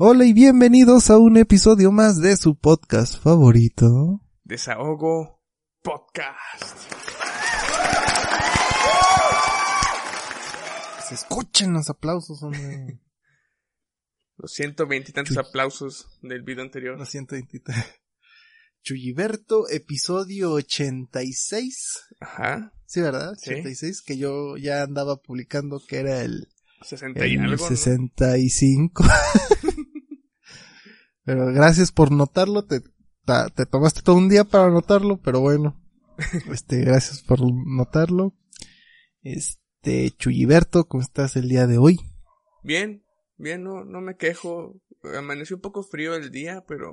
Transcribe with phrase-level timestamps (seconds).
[0.00, 4.20] Hola y bienvenidos a un episodio más de su podcast favorito.
[4.44, 5.42] Desahogo
[5.82, 6.92] Podcast.
[11.08, 13.00] Se escuchen los aplausos, hombre.
[14.36, 16.96] Los ciento veintitantos aplausos del video anterior.
[16.96, 17.74] Lo siento, Intita.
[18.84, 22.04] Chuyiberto, episodio 86.
[22.20, 22.72] Ajá.
[22.86, 23.34] Sí, ¿verdad?
[23.36, 23.50] Sí.
[23.50, 26.46] 86, que yo ya andaba publicando que era el,
[26.82, 27.68] 60 y el algo, ¿no?
[31.28, 31.44] 65.
[31.46, 32.80] pero gracias por notarlo, te,
[33.24, 35.80] ta- te tomaste todo un día para notarlo, pero bueno.
[36.52, 38.34] Este, gracias por notarlo.
[39.22, 41.98] Este, Chuyiberto, ¿cómo estás el día de hoy?
[42.64, 43.04] Bien,
[43.36, 44.80] bien, no, no me quejo.
[45.16, 46.92] Amaneció un poco frío el día, pero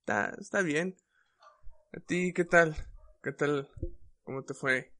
[0.00, 0.96] está, está bien.
[1.92, 2.76] ¿A ti qué tal?
[3.22, 3.68] ¿Qué tal?
[4.24, 4.94] ¿Cómo te fue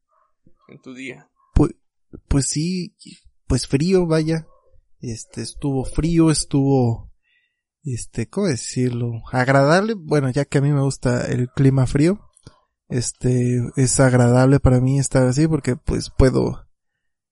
[0.68, 1.30] en tu día?
[1.54, 1.72] Pues,
[2.28, 2.94] pues sí,
[3.46, 4.46] pues frío, vaya.
[5.00, 7.05] Este, estuvo frío, estuvo,
[7.94, 9.22] este, ¿cómo decirlo?
[9.30, 12.20] Agradable, bueno, ya que a mí me gusta el clima frío.
[12.88, 16.66] Este, es agradable para mí estar así porque pues puedo,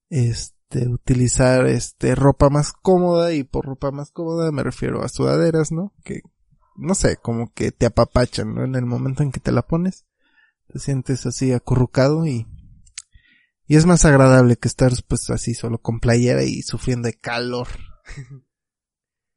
[0.09, 5.71] este, utilizar, este, ropa más cómoda y por ropa más cómoda me refiero a sudaderas,
[5.71, 5.93] ¿no?
[6.03, 6.21] Que,
[6.75, 8.63] no sé, como que te apapachan, ¿no?
[8.63, 10.05] En el momento en que te la pones,
[10.67, 12.47] te sientes así acurrucado y,
[13.67, 17.67] y es más agradable que estar pues así solo con playera y sufriendo de calor.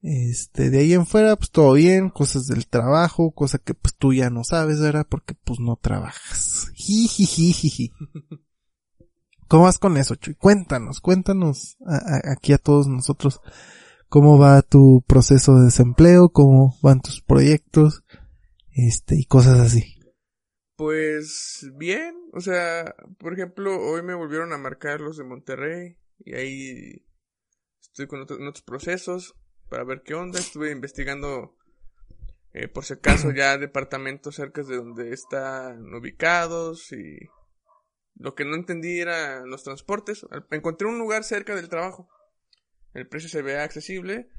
[0.00, 4.12] Este, de ahí en fuera, pues todo bien, cosas del trabajo, cosa que pues tú
[4.12, 5.06] ya no sabes, ¿verdad?
[5.08, 6.72] Porque pues no trabajas.
[9.48, 10.34] ¿Cómo vas con eso, Chuy?
[10.34, 11.76] Cuéntanos, cuéntanos
[12.24, 13.40] aquí a todos nosotros
[14.08, 18.04] cómo va tu proceso de desempleo, cómo van tus proyectos,
[18.72, 19.94] este, y cosas así.
[20.76, 26.34] Pues bien, o sea, por ejemplo, hoy me volvieron a marcar los de Monterrey y
[26.34, 27.06] ahí
[27.80, 29.34] estoy con otros procesos
[29.68, 30.38] para ver qué onda.
[30.38, 31.56] Estuve investigando
[32.52, 37.18] eh, por si acaso ya departamentos cerca de donde están ubicados y
[38.14, 40.26] lo que no entendí era los transportes.
[40.50, 42.08] Encontré un lugar cerca del trabajo.
[42.94, 44.30] El precio se ve accesible,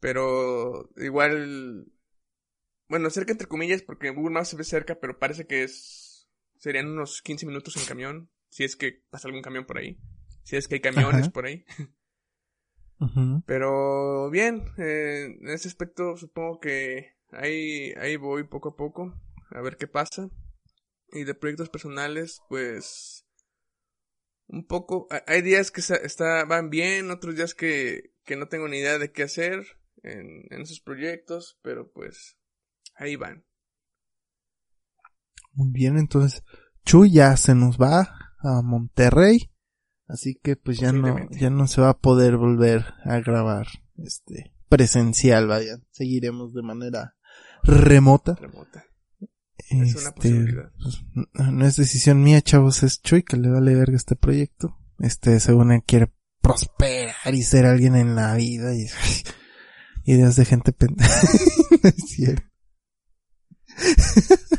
[0.00, 1.86] pero igual
[2.88, 6.28] bueno, cerca entre comillas, porque Google Maps se ve cerca, pero parece que es.
[6.56, 8.30] Serían unos 15 minutos en camión.
[8.48, 10.00] Si es que pasa algún camión por ahí.
[10.42, 11.30] Si es que hay camiones Ajá.
[11.30, 11.64] por ahí.
[13.46, 19.14] Pero bien, eh, en ese aspecto supongo que ahí, ahí voy poco a poco.
[19.50, 20.28] A ver qué pasa.
[21.12, 23.24] Y de proyectos personales, pues.
[24.48, 25.06] Un poco.
[25.10, 28.98] ha- Hay días que está, van bien, otros días que, que no tengo ni idea
[28.98, 29.64] de qué hacer
[30.02, 32.36] en, en esos proyectos, pero pues.
[32.96, 33.44] Ahí van.
[35.52, 36.42] Muy bien, entonces
[36.84, 39.50] Chuy ya se nos va a Monterrey,
[40.08, 44.52] así que pues ya no, ya no se va a poder volver a grabar este
[44.68, 47.14] presencial, vaya, seguiremos de manera
[47.62, 48.34] remota.
[48.34, 48.84] remota.
[49.70, 50.72] Es una Este, posibilidad.
[50.82, 51.02] pues,
[51.34, 54.76] no- no es decisión mía, chavos, es Chuy que le vale verga este proyecto.
[54.98, 58.86] Este, según él quiere prosperar y ser alguien en la vida y
[60.04, 61.20] ideas de gente pendeja.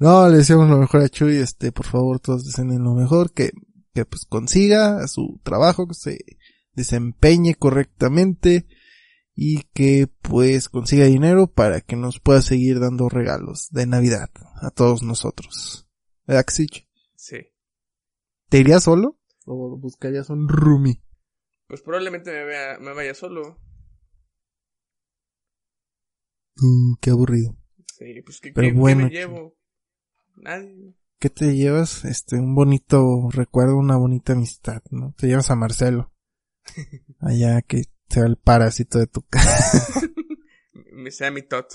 [0.00, 3.52] No le deseamos lo mejor a Chuy, este, por favor, todos deseen lo mejor, que,
[3.96, 6.18] que pues consiga su trabajo, que se
[6.74, 8.66] desempeñe correctamente
[9.34, 14.28] y que pues consiga dinero para que nos pueda seguir dando regalos de Navidad
[14.62, 15.88] a todos nosotros.
[16.26, 16.66] ¿Verdad que sí.
[18.48, 19.18] ¿Te irías solo?
[19.44, 21.02] ¿O buscarías un roomie?
[21.66, 23.58] Pues probablemente me, vea, me vaya solo.
[26.62, 27.56] Uh, qué aburrido.
[27.98, 29.56] Sí, pues ¿qué, Pero qué- qué bueno, me llevo?
[30.36, 30.94] Nadie.
[31.18, 32.04] ¿Qué te llevas?
[32.04, 35.14] Este, un bonito recuerdo, una bonita amistad, ¿no?
[35.16, 36.12] Te llevas a Marcelo.
[37.20, 40.00] Allá que sea el parásito de tu casa.
[41.10, 41.66] Sea mi Todd.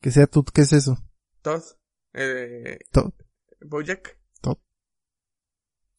[0.00, 0.96] que sea tú, ¿qué es eso?
[1.42, 1.62] Todd.
[2.14, 3.12] Eh, Todd.
[3.60, 4.20] Bojack.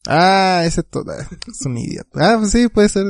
[0.06, 2.34] Ah, ese todo es un idiota.
[2.34, 3.04] Ah, pues sí, puede ser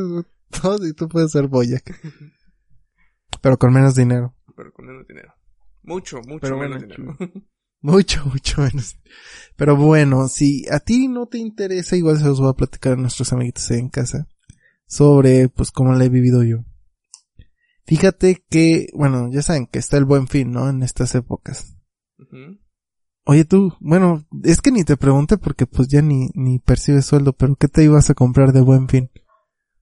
[0.50, 1.84] todo y tú puedes ser Boyac.
[3.40, 4.34] Pero con menos dinero.
[4.54, 5.34] Pero con menos dinero.
[5.82, 7.32] Mucho, mucho Pero menos bueno, dinero.
[7.82, 8.96] Mucho, mucho menos.
[9.56, 12.96] Pero bueno, si a ti no te interesa, igual se los voy a platicar a
[12.96, 14.26] nuestros amiguitos ahí en casa.
[14.86, 16.64] Sobre, pues, cómo la he vivido yo.
[17.84, 20.68] Fíjate que, bueno, ya saben que está el buen fin, ¿no?
[20.68, 21.76] En estas épocas.
[23.24, 27.32] Oye tú, bueno, es que ni te pregunté porque pues ya ni, ni percibes sueldo,
[27.32, 29.10] pero ¿qué te ibas a comprar de buen fin?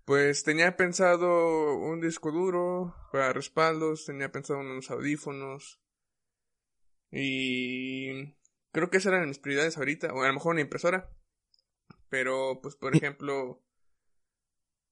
[0.05, 5.80] Pues tenía pensado un disco duro para respaldos, tenía pensado unos audífonos.
[7.12, 8.35] Y
[8.73, 11.11] creo que esas eran mis prioridades ahorita, o a lo mejor una impresora.
[12.09, 13.62] Pero, pues, por ejemplo,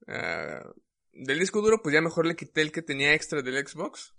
[0.06, 0.72] ah,
[1.12, 4.14] del disco duro, pues ya mejor le quité el que tenía extra del Xbox.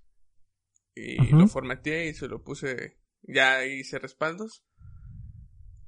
[0.96, 4.66] Y lo formateé y se lo puse, ya hice respaldos.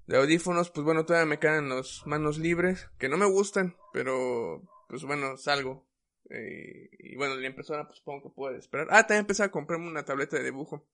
[0.08, 4.62] De audífonos, pues bueno, todavía me quedan los manos libres, que no me gustan, pero
[4.88, 5.88] pues bueno, salgo.
[6.30, 8.88] Eh, y bueno, la impresora, pues supongo que puede esperar.
[8.90, 10.88] Ah, también empecé a comprarme una tableta de dibujo.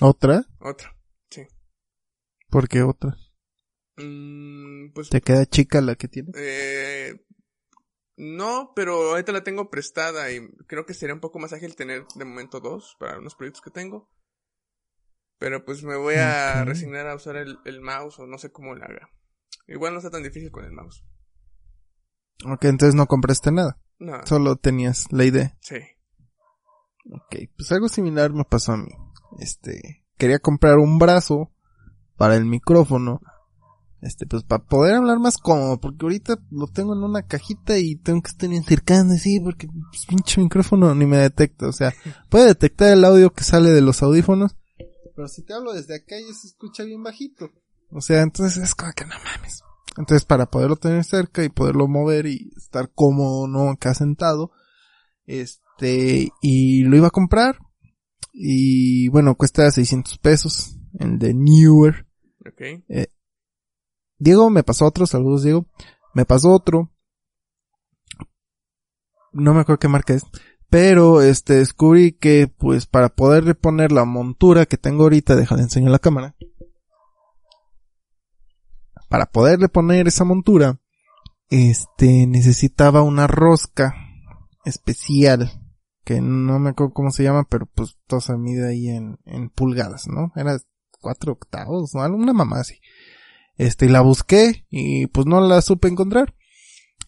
[0.00, 0.44] ¿Otra?
[0.60, 0.96] Otra.
[1.30, 1.46] Sí.
[2.48, 3.16] ¿Por qué otra?
[3.96, 6.34] Mm, pues ¿Te queda chica la que tienes?
[6.36, 7.24] Eh,
[8.16, 12.04] no, pero ahorita la tengo prestada y creo que sería un poco más ágil tener
[12.14, 14.10] de momento dos para unos proyectos que tengo.
[15.38, 18.74] Pero pues me voy a resignar a usar el, el mouse o no sé cómo
[18.74, 19.08] lo haga.
[19.66, 21.02] Igual no está tan difícil con el mouse.
[22.44, 23.80] Ok, entonces no compraste nada.
[23.98, 25.56] No, Solo tenías la idea.
[25.60, 25.76] sí.
[27.12, 28.90] Ok, pues algo similar me pasó a mí.
[29.38, 31.50] Este, quería comprar un brazo
[32.16, 33.20] para el micrófono.
[34.02, 37.96] Este, pues para poder hablar más cómodo, porque ahorita lo tengo en una cajita y
[37.96, 41.68] tengo que estar acercando así, porque pues, pinche micrófono ni me detecta.
[41.68, 41.92] O sea,
[42.30, 44.56] puede detectar el audio que sale de los audífonos,
[45.20, 47.50] pero si te hablo desde acá ya se escucha bien bajito.
[47.90, 49.62] O sea, entonces es como que no mames.
[49.98, 54.50] Entonces para poderlo tener cerca y poderlo mover y estar cómodo, no acá sentado,
[55.26, 57.58] este, y lo iba a comprar.
[58.32, 60.76] Y bueno, cuesta 600 pesos.
[60.98, 62.06] El de Newer.
[62.40, 62.84] Ok.
[64.18, 65.66] Diego me pasó otro, saludos Diego.
[66.14, 66.90] Me pasó otro.
[69.32, 70.24] No me acuerdo qué marca es.
[70.68, 75.90] Pero este descubrí que pues para poderle poner la montura que tengo ahorita, déjale enseño
[75.90, 76.36] la cámara.
[79.08, 80.80] Para poderle poner esa montura,
[81.48, 83.94] este necesitaba una rosca
[84.64, 85.59] especial
[86.04, 89.50] que no me acuerdo cómo se llama, pero pues todo se mide ahí en, en
[89.50, 90.32] pulgadas, ¿no?
[90.36, 90.56] Era
[91.00, 92.02] cuatro octavos, ¿no?
[92.14, 92.80] Una mamá así.
[93.56, 96.34] Este, y la busqué y pues no la supe encontrar.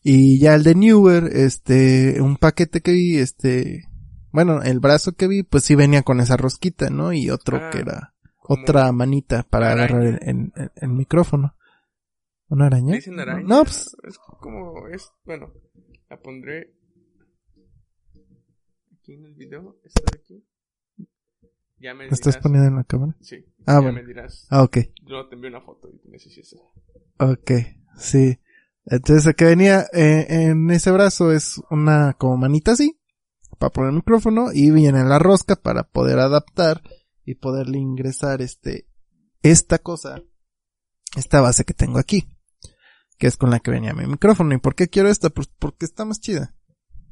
[0.02, 3.84] Y ya el de Newer, este, un paquete que vi, este,
[4.32, 7.12] bueno, el brazo que vi, pues sí venía con esa rosquita, ¿no?
[7.12, 11.54] Y otro Ah, que era otra manita para agarrar el, el- el- el micrófono.
[12.48, 12.90] ¿Una araña?
[12.90, 13.44] ¿Le dicen araña?
[13.46, 15.52] No, pues, Es como, es, bueno,
[16.10, 16.74] la pondré
[19.12, 20.44] aquí en el video, esta de aquí.
[21.79, 23.17] Ya me ¿la estás poniendo en la cámara?
[23.20, 23.44] Sí.
[23.67, 23.94] Ah, ya bueno.
[23.94, 24.47] me dirás.
[24.50, 24.79] Ah, ok.
[25.05, 26.62] Yo te envío una foto y me dices si es esa.
[27.19, 27.50] Ok,
[27.97, 28.38] sí.
[28.85, 33.00] Entonces el que venía eh, en ese brazo es una como manita así,
[33.59, 36.82] para poner el micrófono, y viene la rosca para poder adaptar
[37.25, 38.88] y poderle ingresar este,
[39.43, 40.23] esta cosa,
[41.17, 42.29] esta base que tengo aquí,
[43.19, 44.55] que es con la que venía mi micrófono.
[44.55, 45.31] ¿Y por qué quiero esta?
[45.31, 46.55] Pues porque está más chida.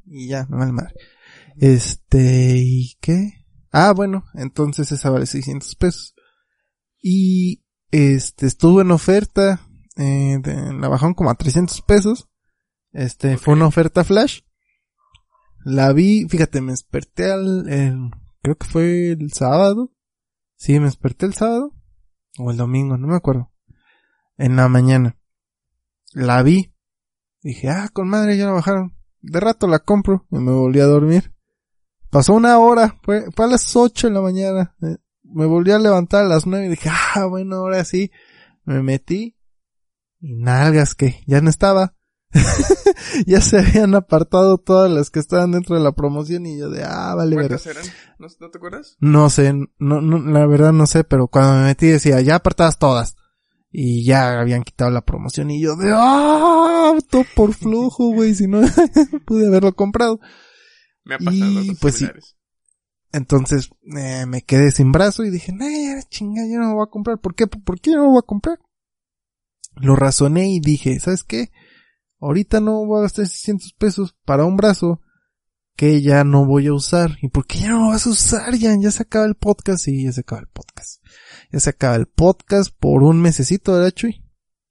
[0.07, 0.95] Y ya, me vale madre.
[1.57, 3.45] Este, ¿y qué?
[3.73, 6.15] Ah, bueno, entonces esa vale 600 pesos.
[7.03, 9.61] Y, este, estuvo en oferta,
[9.97, 12.29] eh, de- la bajaron como a 300 pesos.
[12.93, 14.41] Este, fue una oferta flash.
[15.65, 18.11] La vi, fíjate, me desperté al, el-
[18.43, 19.93] creo que fue el sábado.
[20.57, 21.75] Sí, me desperté el sábado.
[22.39, 23.53] O el domingo, no me acuerdo.
[24.37, 25.17] En la mañana.
[26.13, 26.75] La vi.
[27.43, 28.97] Dije, ah, con madre, ya la bajaron.
[29.21, 30.27] De rato la compro.
[30.31, 31.35] Y me volví a dormir.
[32.11, 32.99] Pasó una hora.
[33.03, 34.77] Fue, fue a las 8 de la mañana.
[34.83, 38.11] Eh, me volví a levantar a las 9 y dije, ah, bueno, ahora sí.
[38.65, 39.37] Me metí.
[40.21, 41.95] Y nalgas que ya no estaba.
[43.27, 46.85] ya se habían apartado todas las que estaban dentro de la promoción y yo de,
[46.85, 47.37] ah, vale.
[47.37, 47.85] ¿Cuántas eran?
[48.19, 48.97] ¿No, ¿No te acuerdas?
[49.01, 52.79] No sé, no, no, la verdad no sé, pero cuando me metí decía, ya apartadas
[52.79, 53.17] todas.
[53.73, 58.49] Y ya habían quitado la promoción y yo de, ah, todo por flojo, güey, si
[58.49, 58.61] no
[59.27, 60.21] pude haberlo comprado.
[61.05, 62.07] Me ha pasado Y, cosas pues, sí.
[63.13, 66.85] Entonces, eh, me quedé sin brazo y dije, nah, ya, chinga, yo no lo voy
[66.87, 67.19] a comprar.
[67.19, 67.47] ¿Por qué?
[67.49, 68.59] ¿Por qué no lo voy a comprar?
[69.77, 71.51] Lo razoné y dije, ¿sabes qué?
[72.21, 75.01] Ahorita no voy a gastar 600 pesos para un brazo
[75.77, 77.17] que ya no voy a usar.
[77.23, 78.77] ¿Y por qué ya no lo vas a usar, ya?
[78.79, 81.03] Ya se acaba el podcast y ya se acaba el podcast.
[81.51, 84.23] Ya se acaba el podcast por un mesecito, ¿verdad, Chuy?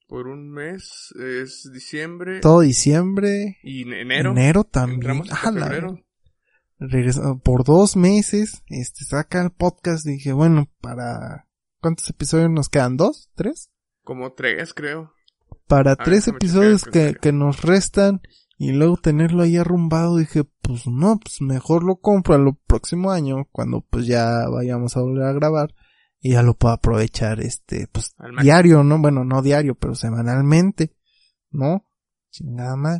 [0.07, 4.31] Por un mes es diciembre Todo diciembre, y en enero.
[4.31, 4.95] enero también.
[5.01, 5.99] Entramos hasta Ah, la febrero.
[6.79, 11.47] Regresa- por dos meses, este, saca el podcast, dije, bueno, para,
[11.81, 12.97] ¿cuántos episodios nos quedan?
[12.97, 13.29] ¿Dos?
[13.35, 13.69] ¿Tres?
[14.03, 15.13] Como tres, creo.
[15.67, 18.21] Para tres episodios que, que nos restan
[18.61, 23.47] Y luego tenerlo ahí arrumbado, dije, pues no, pues mejor lo compro al próximo año,
[23.53, 25.73] cuando pues ya vayamos a volver a grabar,
[26.19, 28.99] y ya lo puedo aprovechar, este, pues diario, ¿no?
[28.99, 30.93] Bueno, no diario, pero semanalmente,
[31.51, 31.85] ¿no?
[32.31, 32.99] Chingada más.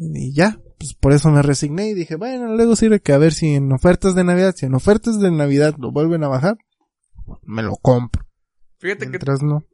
[0.00, 3.32] Y ya, pues por eso me resigné y dije, bueno, luego sirve que a ver
[3.32, 6.56] si en ofertas de Navidad, si en ofertas de Navidad lo vuelven a bajar,
[7.42, 8.24] me lo compro.
[8.78, 9.18] Fíjate que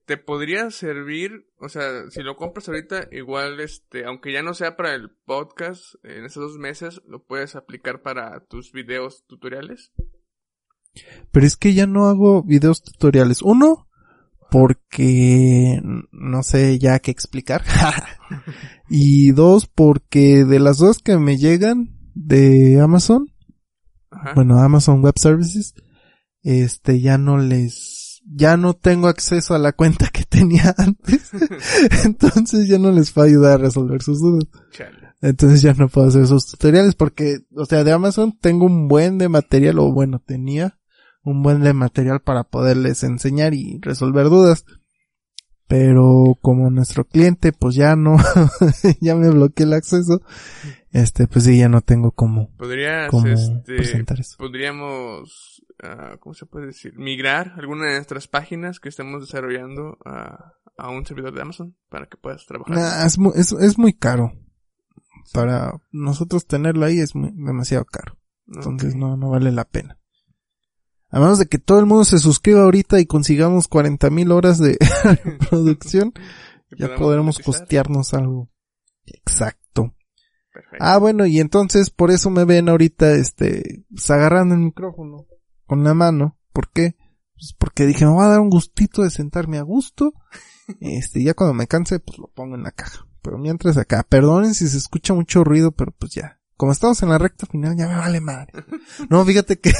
[0.07, 4.77] te podría servir, o sea, si lo compras ahorita, igual, este, aunque ya no sea
[4.77, 9.93] para el podcast, en esos dos meses lo puedes aplicar para tus videos tutoriales.
[11.33, 13.43] Pero es que ya no hago videos tutoriales.
[13.43, 13.91] Uno,
[14.55, 15.83] porque
[16.13, 17.65] no sé ya qué explicar.
[18.89, 23.27] y dos, porque de las dos que me llegan de Amazon,
[24.37, 25.75] bueno, Amazon Web Services,
[26.45, 31.33] este, ya no les, ya no tengo acceso a la cuenta que tenía antes.
[32.05, 34.47] Entonces ya no les puedo ayudar a resolver sus dudas.
[35.21, 39.19] Entonces ya no puedo hacer esos tutoriales porque, o sea, de Amazon tengo un buen
[39.19, 40.79] de material, o bueno, tenía
[41.25, 44.65] un buen de material para poderles enseñar y resolver dudas.
[45.67, 48.17] Pero como nuestro cliente pues ya no,
[49.01, 50.21] ya me bloqueé el acceso,
[50.91, 54.37] este pues sí ya no tengo cómo, este, presentar eso.
[54.37, 56.99] Podríamos, uh, ¿cómo se puede decir?
[56.99, 62.07] Migrar alguna de nuestras páginas que estemos desarrollando a, a un servidor de Amazon para
[62.07, 63.07] que puedas trabajar.
[63.07, 64.33] es, muy, es, es, muy caro.
[65.33, 68.19] Para nosotros tenerlo ahí es demasiado caro.
[68.47, 69.99] Entonces no, no vale la pena.
[71.15, 74.59] A menos de que todo el mundo se suscriba ahorita y consigamos 40 mil horas
[74.59, 74.77] de
[75.49, 76.13] producción,
[76.77, 78.51] ya podremos costearnos algo.
[79.07, 79.95] Exacto.
[80.81, 85.29] Ah, bueno, y entonces por eso me ven ahorita, este, pues, agarrando el micrófono
[85.67, 86.37] con la mano.
[86.53, 86.97] ¿Por qué?
[87.35, 90.13] Pues porque dije, me va a dar un gustito de sentarme a gusto.
[90.81, 93.07] Este, ya cuando me canse, pues lo pongo en la caja.
[93.23, 96.41] Pero mientras acá, perdonen si se escucha mucho ruido, pero pues ya.
[96.57, 98.53] Como estamos en la recta final, ya me vale madre.
[99.11, 99.73] No, fíjate que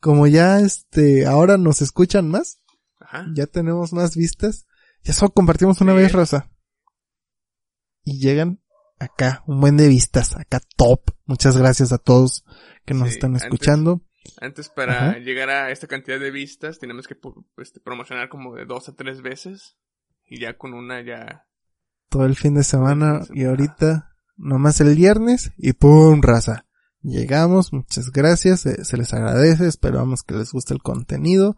[0.00, 2.60] como ya este, ahora nos escuchan más,
[3.34, 4.66] ya tenemos más vistas,
[5.02, 6.50] ya solo compartimos una vez, raza.
[8.04, 8.60] Y llegan
[8.98, 11.10] acá, un buen de vistas, acá top.
[11.26, 12.44] Muchas gracias a todos
[12.84, 14.02] que nos están escuchando.
[14.40, 17.16] Antes, para llegar a esta cantidad de vistas tenemos que
[17.58, 19.76] este, promocionar como de dos a tres veces.
[20.24, 21.46] Y ya con una ya...
[22.10, 26.67] Todo el fin de semana, y ahorita nomás el viernes y pum, raza.
[27.02, 31.56] Llegamos, muchas gracias, se, les agradece, esperamos que les guste el contenido.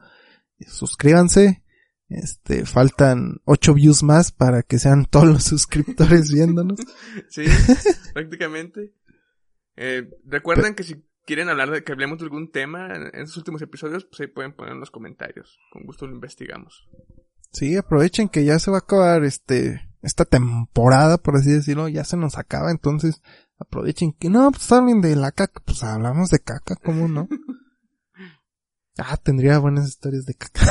[0.67, 1.65] Suscríbanse.
[2.09, 6.81] Este, faltan ocho views más para que sean todos los suscriptores viéndonos.
[7.29, 7.45] Sí,
[8.15, 8.93] prácticamente.
[9.77, 13.63] Eh, recuerden que si quieren hablar de que hablemos de algún tema en, en últimos
[13.63, 15.59] episodios, pues ahí pueden poner en los comentarios.
[15.71, 16.89] Con gusto lo investigamos.
[17.53, 22.05] Sí, aprovechen que ya se va a acabar este, esta temporada, por así decirlo, ya
[22.05, 23.23] se nos acaba, entonces
[23.59, 27.29] aprovechen que no, pues hablen de la caca, pues hablamos de caca, ¿cómo no?
[28.99, 30.61] ah, tendría buenas historias de caca.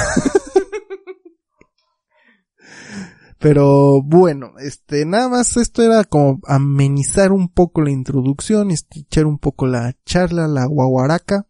[3.39, 9.39] Pero bueno, este, nada más esto era como amenizar un poco la introducción, echar un
[9.39, 11.47] poco la charla, la guaguaraca.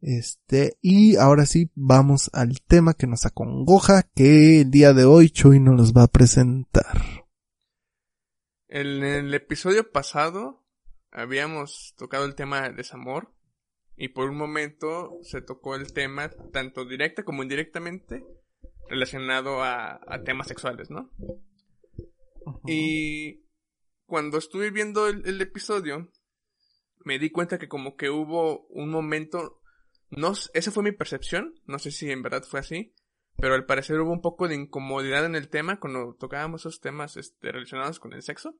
[0.00, 5.30] Este, y ahora sí, vamos al tema que nos acongoja, que el día de hoy
[5.30, 7.26] Chuy nos los va a presentar.
[8.68, 10.64] En el episodio pasado
[11.10, 13.34] habíamos tocado el tema del desamor
[13.96, 18.24] y por un momento se tocó el tema tanto directa como indirectamente
[18.88, 21.10] relacionado a, temas sexuales, ¿no?
[22.66, 23.44] Y
[24.06, 26.10] cuando estuve viendo el episodio
[27.04, 29.59] me di cuenta que como que hubo un momento
[30.10, 32.94] no, esa fue mi percepción, no sé si en verdad fue así,
[33.36, 37.16] pero al parecer hubo un poco de incomodidad en el tema cuando tocábamos esos temas
[37.16, 38.54] este, relacionados con el sexo.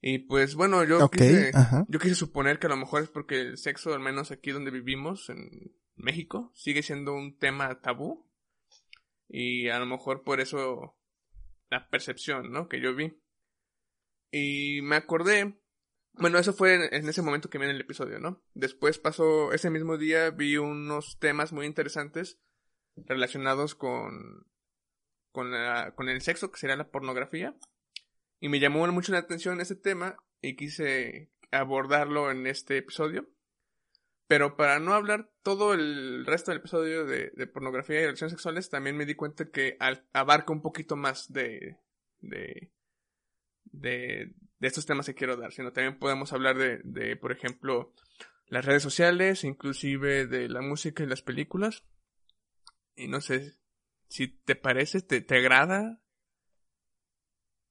[0.00, 1.50] Y pues bueno, yo, quise,
[1.88, 4.70] yo quise suponer que a lo mejor es porque el sexo, al menos aquí donde
[4.70, 8.30] vivimos, en México, sigue siendo un tema tabú.
[9.28, 10.96] Y a lo mejor por eso
[11.70, 12.68] la percepción, ¿no?
[12.68, 13.18] Que yo vi.
[14.30, 15.58] Y me acordé
[16.18, 18.42] bueno, eso fue en, ese momento que viene el episodio, ¿no?
[18.54, 22.38] Después pasó, ese mismo día vi unos temas muy interesantes
[22.96, 24.46] relacionados con,
[25.32, 27.54] con, la, con el sexo, que sería la pornografía.
[28.40, 33.28] Y me llamó mucho la atención ese tema y quise abordarlo en este episodio.
[34.26, 38.96] Pero para no hablar todo el resto del episodio de, pornografía y relaciones sexuales, también
[38.96, 39.76] me di cuenta que
[40.12, 41.78] abarca un poquito más de,
[43.76, 47.92] de, de estos temas que quiero dar, sino también podemos hablar de, de, por ejemplo,
[48.48, 51.84] las redes sociales, inclusive de la música y las películas.
[52.94, 53.54] Y no sé
[54.08, 56.00] si te parece, te, te agrada.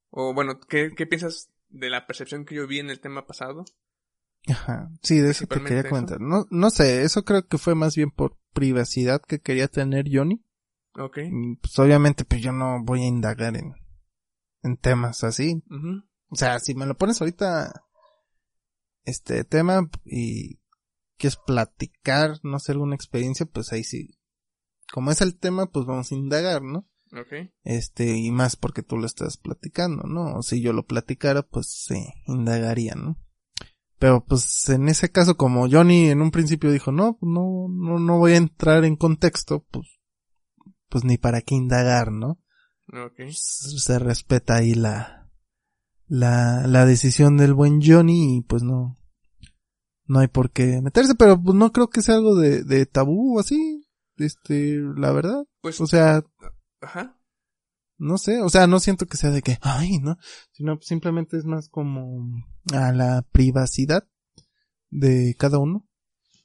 [0.09, 3.65] O bueno, ¿qué, ¿qué piensas de la percepción que yo vi en el tema pasado.
[4.47, 6.21] Ajá, sí, de eso te quería comentar.
[6.21, 10.43] No, no sé, eso creo que fue más bien por privacidad que quería tener Johnny.
[10.97, 11.17] Ok.
[11.17, 13.73] Y, Pues obviamente, pues yo no voy a indagar en,
[14.65, 15.63] en temas así.
[15.69, 16.03] Ujú.
[16.29, 17.83] O sea, si me lo pones ahorita,
[19.03, 20.59] este tema y
[21.17, 24.17] quieres platicar, no sé, alguna experiencia, pues ahí sí.
[24.91, 26.87] Como es el tema, pues vamos a indagar, ¿no?
[27.13, 27.51] Ok.
[27.63, 30.35] Este, y más porque tú lo estás platicando, ¿no?
[30.35, 33.17] O si yo lo platicara, pues se indagaría, ¿no?
[33.97, 37.99] Pero pues en ese caso, como Johnny en un principio dijo, no, pues, no, no,
[37.99, 39.87] no voy a entrar en contexto, pues,
[40.89, 42.39] pues ni para qué indagar, ¿no?
[43.31, 45.31] Se respeta ahí la,
[46.07, 48.97] la, la decisión del buen Johnny y pues no,
[50.05, 53.37] no hay por qué meterse, pero pues no creo que sea algo de, de tabú
[53.37, 53.87] o así,
[54.17, 55.45] este, la verdad.
[55.61, 56.23] Pues, O sea,
[56.81, 57.19] ajá.
[57.97, 60.17] no sé, o sea, no siento que sea de que, ay, no,
[60.51, 62.27] sino simplemente es más como
[62.73, 64.07] a la privacidad
[64.89, 65.87] de cada uno.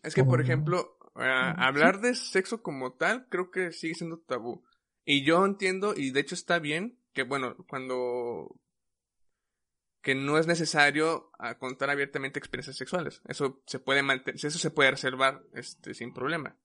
[0.03, 4.65] Es que, por ejemplo, hablar de sexo como tal, creo que sigue siendo tabú.
[5.05, 8.57] Y yo entiendo, y de hecho está bien, que bueno, cuando...
[10.03, 13.21] que no es necesario contar abiertamente experiencias sexuales.
[13.27, 16.57] Eso se puede mantener, eso se puede reservar, este, sin problema.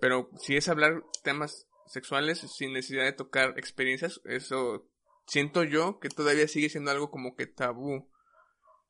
[0.00, 4.90] Pero si es hablar temas sexuales sin necesidad de tocar experiencias, eso
[5.26, 8.10] siento yo que todavía sigue siendo algo como que tabú.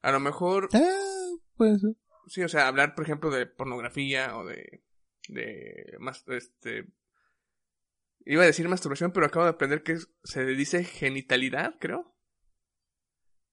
[0.01, 1.83] A lo mejor Eh, pues,
[2.27, 4.83] Sí, o sea, hablar, por ejemplo, de pornografía o de.
[5.29, 5.97] de.
[5.99, 6.25] más.
[6.29, 6.87] este.
[8.25, 12.15] Iba a decir masturbación, pero acabo de aprender que se dice genitalidad, creo.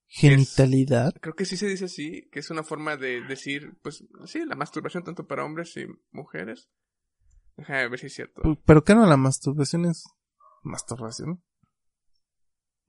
[0.07, 1.13] genitalidad.
[1.21, 4.55] Creo que sí se dice así, que es una forma de decir, pues, sí, la
[4.55, 6.69] masturbación tanto para hombres y mujeres.
[7.55, 8.41] Déjame ver si es cierto.
[8.65, 10.05] Pero qué no, la masturbación es
[10.63, 11.43] masturbación.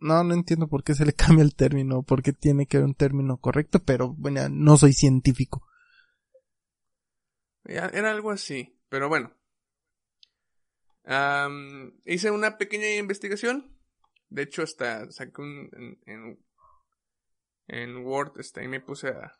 [0.00, 2.88] No, no entiendo por qué se le cambia el término, por qué tiene que haber
[2.88, 5.66] un término correcto, pero bueno, no soy científico.
[7.64, 9.37] Era algo así, pero bueno.
[11.08, 13.74] Am, hice una pequeña investigación.
[14.28, 15.98] De hecho, hasta saqué un.
[16.04, 16.44] En,
[17.66, 19.32] en, Word, este, y me puse a,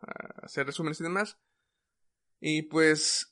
[0.00, 1.38] a hacer resúmenes y demás.
[2.40, 3.28] Y pues.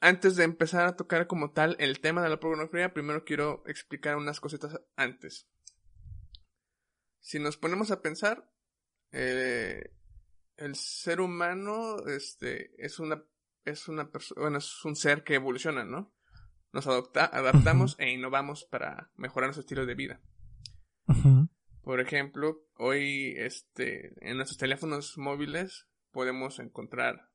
[0.00, 4.16] Antes de empezar a tocar como tal el tema de la pornografía, primero quiero explicar
[4.16, 5.48] unas cositas antes.
[7.20, 8.52] Si nos ponemos a pensar,
[9.12, 9.94] eh,
[10.58, 13.24] el ser humano este, es una
[13.64, 16.12] es una persona, bueno, es un ser que evoluciona, ¿no?
[16.74, 20.20] Nos adopta, adaptamos e innovamos para mejorar nuestro estilo de vida.
[21.84, 27.30] Por ejemplo, hoy este, en nuestros teléfonos móviles podemos encontrar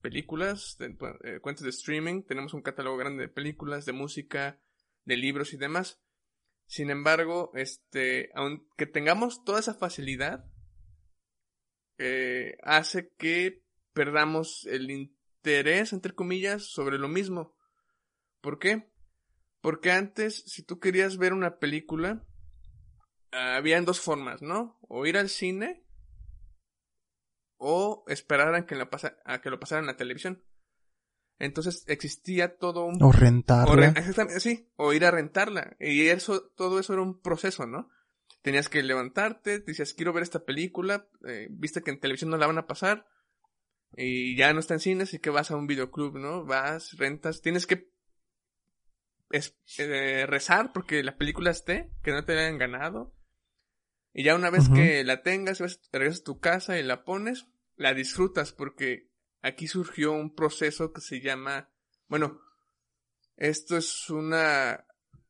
[0.00, 4.60] películas, de- eh, cuentas de streaming, tenemos un catálogo grande de películas, de música,
[5.04, 6.00] de libros y demás.
[6.68, 10.44] Sin embargo, este, aunque tengamos toda esa facilidad,
[11.98, 17.57] eh, hace que perdamos el interés, entre comillas, sobre lo mismo.
[18.40, 18.90] ¿Por qué?
[19.60, 22.24] Porque antes, si tú querías ver una película,
[23.32, 24.78] ah, habían dos formas, ¿no?
[24.88, 25.84] O ir al cine
[27.56, 30.44] o esperar a que, la pasa- a que lo pasaran en la televisión.
[31.40, 33.74] Entonces existía todo un O o rentarla.
[33.92, 35.76] re- exactamente, sí, o ir a rentarla.
[35.80, 37.90] Y eso, todo eso era un proceso, ¿no?
[38.42, 42.36] Tenías que levantarte, te decías, quiero ver esta película, eh, viste que en televisión no
[42.36, 43.06] la van a pasar,
[43.96, 46.44] y ya no está en cines, así que vas a un videoclub, ¿no?
[46.44, 47.90] Vas, rentas, tienes que
[49.30, 53.14] es- eh, rezar porque la película esté, que no te la hayan ganado.
[54.12, 55.60] Y ya una vez que la tengas,
[55.92, 59.10] regresas a tu casa y la pones, la disfrutas porque
[59.42, 61.70] aquí surgió un proceso que se llama,
[62.08, 62.40] bueno,
[63.36, 64.84] esto es una,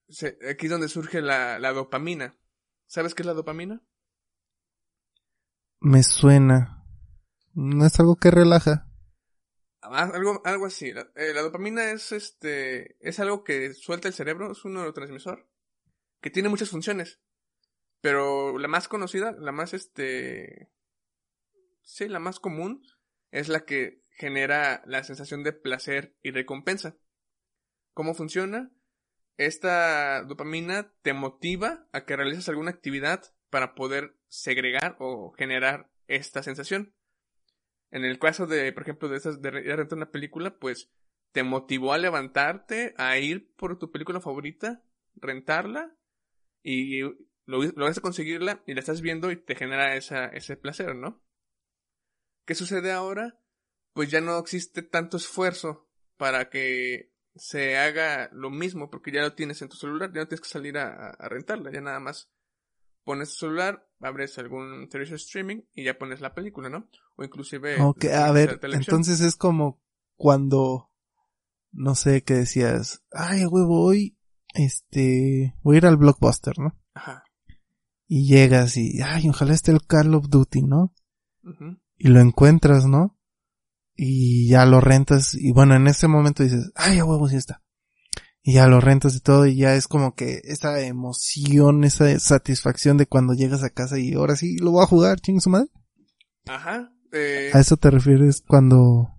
[0.08, 2.38] se- aquí es donde surge la, la dopamina.
[2.86, 3.82] ¿Sabes qué es la dopamina?
[5.80, 6.84] Me suena.
[7.54, 8.87] No es algo que relaja.
[9.80, 10.92] Ah, Algo, algo así.
[10.92, 15.48] La, eh, la dopamina es este, es algo que suelta el cerebro, es un neurotransmisor
[16.20, 17.20] que tiene muchas funciones.
[18.00, 20.70] Pero la más conocida, la más este,
[21.82, 22.82] sí, la más común
[23.30, 26.96] es la que genera la sensación de placer y recompensa.
[27.94, 28.70] ¿Cómo funciona?
[29.36, 36.42] Esta dopamina te motiva a que realices alguna actividad para poder segregar o generar esta
[36.42, 36.94] sensación.
[37.90, 40.90] En el caso de, por ejemplo, de esas de a rentar una película, pues
[41.32, 44.82] te motivó a levantarte, a ir por tu película favorita,
[45.14, 45.96] rentarla
[46.62, 51.22] y lo, lograste conseguirla y la estás viendo y te genera ese placer, ¿no?
[52.44, 53.40] ¿Qué sucede ahora?
[53.92, 59.34] Pues ya no existe tanto esfuerzo para que se haga lo mismo porque ya lo
[59.34, 62.30] tienes en tu celular, ya no tienes que salir a, a rentarla, ya nada más
[63.04, 66.88] pones tu celular, abres algún servicio de streaming y ya pones la película, ¿no?
[67.16, 67.76] O inclusive...
[67.80, 69.80] A ver, entonces es como
[70.16, 70.90] cuando,
[71.72, 74.16] no sé, qué decías, ay, huevo, hoy,
[74.54, 76.76] este, voy a ir al blockbuster, ¿no?
[76.94, 77.24] Ajá.
[78.06, 80.94] Y llegas y, ay, ojalá esté el Call of Duty, ¿no?
[81.96, 83.18] Y lo encuentras, ¿no?
[83.94, 87.62] Y ya lo rentas y bueno, en ese momento dices, ay, a huevo, sí está
[88.48, 92.96] y ya lo rentas y todo y ya es como que esa emoción, esa satisfacción
[92.96, 95.68] de cuando llegas a casa y ahora sí lo voy a jugar, ching su madre.
[96.46, 96.90] Ajá.
[97.12, 99.10] Eh, ¿A eso te refieres cuando...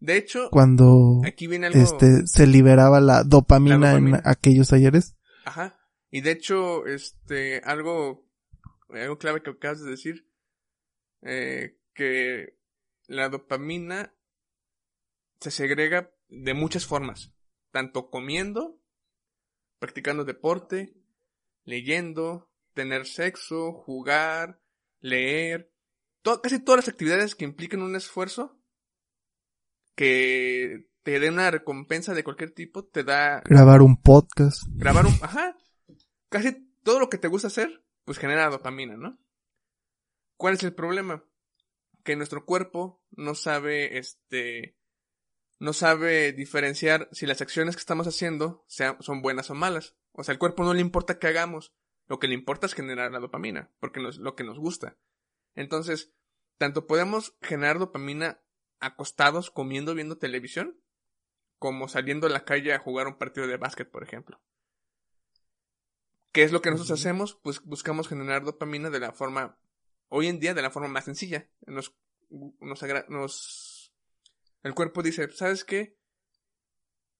[0.00, 1.78] De hecho, cuando aquí viene algo...
[1.78, 5.14] este se liberaba la dopamina, en aquellos talleres.
[5.44, 5.78] Ajá.
[6.10, 8.30] Y de hecho, este, algo,
[8.88, 10.26] algo clave que acabas de decir,
[11.20, 12.56] eh, que
[13.08, 14.14] la dopamina
[15.38, 17.34] se segrega de muchas formas
[17.70, 18.80] tanto comiendo,
[19.78, 20.94] practicando deporte,
[21.64, 24.60] leyendo, tener sexo, jugar,
[25.00, 25.72] leer,
[26.42, 28.58] casi todas las actividades que impliquen un esfuerzo
[29.94, 33.42] que te dé una recompensa de cualquier tipo, te da...
[33.44, 34.62] Grabar un podcast.
[34.74, 35.12] Grabar un...
[35.22, 35.56] Ajá.
[36.28, 39.18] Casi todo lo que te gusta hacer, pues genera dopamina, ¿no?
[40.36, 41.24] ¿Cuál es el problema?
[42.04, 44.77] Que nuestro cuerpo no sabe, este,
[45.58, 49.96] no sabe diferenciar si las acciones que estamos haciendo son buenas o malas.
[50.12, 51.74] O sea, al cuerpo no le importa que hagamos,
[52.06, 54.96] lo que le importa es generar la dopamina, porque es lo que nos gusta.
[55.54, 56.12] Entonces,
[56.56, 58.40] tanto podemos generar dopamina
[58.80, 60.80] acostados comiendo viendo televisión,
[61.58, 64.40] como saliendo a la calle a jugar un partido de básquet, por ejemplo.
[66.32, 67.34] ¿Qué es lo que nosotros hacemos?
[67.42, 69.58] Pues buscamos generar dopamina de la forma,
[70.08, 71.50] hoy en día, de la forma más sencilla.
[71.66, 71.96] Nos,
[72.30, 73.67] nos, nos
[74.62, 75.96] el cuerpo dice, ¿sabes qué?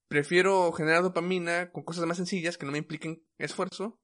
[0.09, 4.01] Prefiero generar dopamina con cosas más sencillas que no me impliquen esfuerzo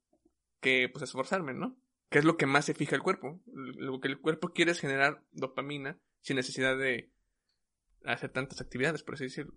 [0.60, 1.76] que pues esforzarme, ¿no?
[2.10, 3.42] Que es lo que más se fija el cuerpo.
[3.46, 7.12] Lo que el cuerpo quiere es generar dopamina sin necesidad de
[8.04, 9.54] hacer tantas actividades, por así decirlo.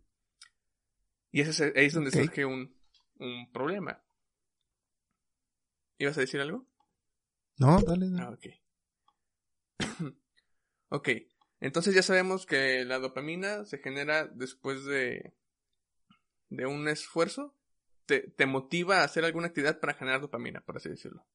[1.31, 2.75] Y ese es, ahí es donde surge un,
[3.19, 4.03] un problema.
[5.97, 6.67] ¿Ibas a decir algo?
[7.57, 8.09] No, dale.
[8.09, 8.23] dale.
[8.23, 8.45] Ah, ok.
[10.89, 11.09] ok.
[11.59, 15.33] Entonces ya sabemos que la dopamina se genera después de,
[16.49, 17.55] de un esfuerzo.
[18.05, 21.25] Te, te motiva a hacer alguna actividad para generar dopamina, por así decirlo.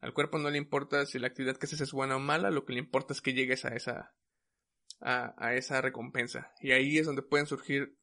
[0.00, 2.64] Al cuerpo no le importa si la actividad que haces es buena o mala, lo
[2.64, 4.14] que le importa es que llegues a esa,
[5.00, 6.52] a, a esa recompensa.
[6.60, 7.98] Y ahí es donde pueden surgir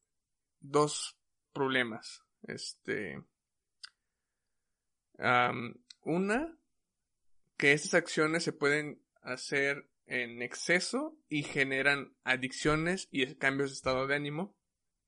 [0.60, 1.18] dos
[1.54, 2.24] problemas.
[2.44, 3.24] Este,
[6.02, 6.58] una,
[7.58, 14.08] que estas acciones se pueden hacer en exceso y generan adicciones y cambios de estado
[14.08, 14.56] de ánimo,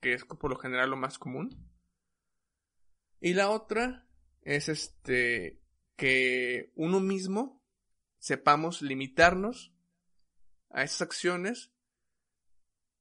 [0.01, 1.71] que es por lo general lo más común.
[3.19, 4.07] Y la otra
[4.41, 5.59] es este
[5.95, 7.63] que uno mismo
[8.19, 9.73] sepamos limitarnos
[10.69, 11.71] a esas acciones.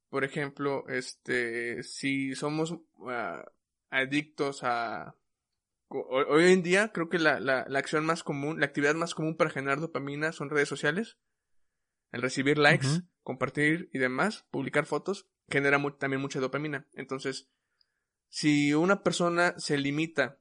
[0.09, 2.78] Por ejemplo, este si somos
[3.09, 3.44] ah,
[3.90, 5.14] adictos a
[5.88, 9.37] hoy en día creo que la, la, la acción más común, la actividad más común
[9.37, 11.16] para generar dopamina son redes sociales
[12.16, 16.88] el recibir likes, compartir y demás, publicar fotos, genera también mucha dopamina.
[16.94, 17.48] Entonces,
[18.29, 20.38] si una persona se limita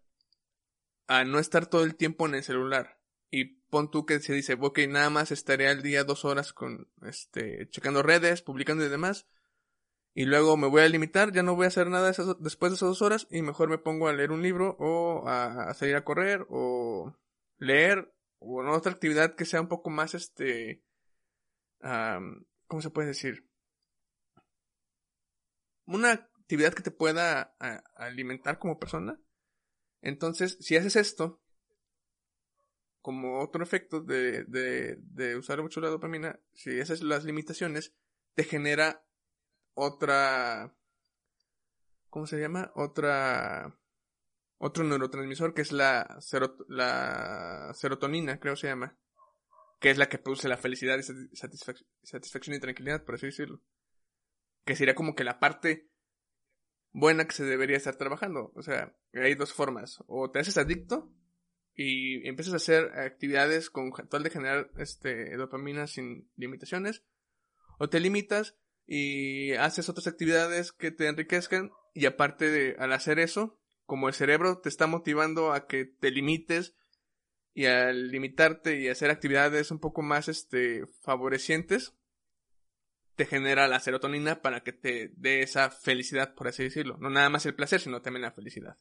[1.08, 4.58] a no estar todo el tiempo en el celular y pon tú que se dice,
[4.60, 9.28] ok, nada más estaré al día dos horas con, este, checando redes, publicando y demás,
[10.14, 12.90] y luego me voy a limitar, ya no voy a hacer nada después de esas
[12.90, 16.46] dos horas y mejor me pongo a leer un libro o a, salir a correr
[16.50, 17.14] o
[17.58, 20.85] leer o en otra actividad que sea un poco más, este,
[21.80, 23.48] ¿cómo se puede decir?
[25.86, 27.56] Una actividad que te pueda
[27.96, 29.20] alimentar como persona.
[30.02, 31.42] Entonces, si haces esto,
[33.02, 37.94] como otro efecto de, de, de usar mucho la dopamina, si haces las limitaciones,
[38.34, 39.06] te genera
[39.74, 40.76] otra,
[42.10, 42.72] ¿cómo se llama?
[42.76, 43.78] Otra,
[44.58, 46.20] otro neurotransmisor que es la,
[46.68, 48.98] la serotonina, creo se llama
[49.80, 53.62] que es la que produce la felicidad y satisfacción y tranquilidad, por así decirlo.
[54.66, 55.90] Que sería como que la parte
[56.92, 58.52] buena que se debería estar trabajando.
[58.56, 60.04] O sea, hay dos formas.
[60.08, 61.12] O te haces adicto
[61.74, 67.04] y empiezas a hacer actividades con tal de generar este, dopamina sin limitaciones.
[67.78, 68.56] O te limitas
[68.88, 74.14] y haces otras actividades que te enriquezcan y aparte de al hacer eso, como el
[74.14, 76.76] cerebro te está motivando a que te limites
[77.56, 81.96] y al limitarte y hacer actividades un poco más este favorecientes
[83.16, 86.98] te genera la serotonina para que te dé esa felicidad, por así decirlo.
[86.98, 88.78] No nada más el placer, sino también la felicidad.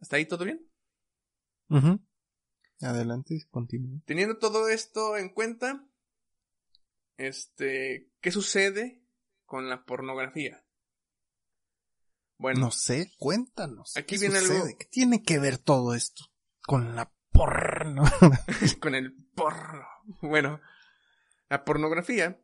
[0.00, 0.66] ¿Hasta ahí todo bien?
[2.80, 4.00] Adelante, continúa.
[4.06, 5.86] Teniendo todo esto en cuenta,
[7.18, 9.02] este, ¿qué sucede
[9.44, 10.64] con la pornografía?
[12.38, 13.98] Bueno, no sé, cuéntanos.
[13.98, 14.64] Aquí viene algo.
[14.78, 16.24] ¿Qué tiene que ver todo esto
[16.66, 18.04] con la porno?
[18.80, 19.86] con el porno.
[20.20, 20.60] Bueno,
[21.48, 22.40] la pornografía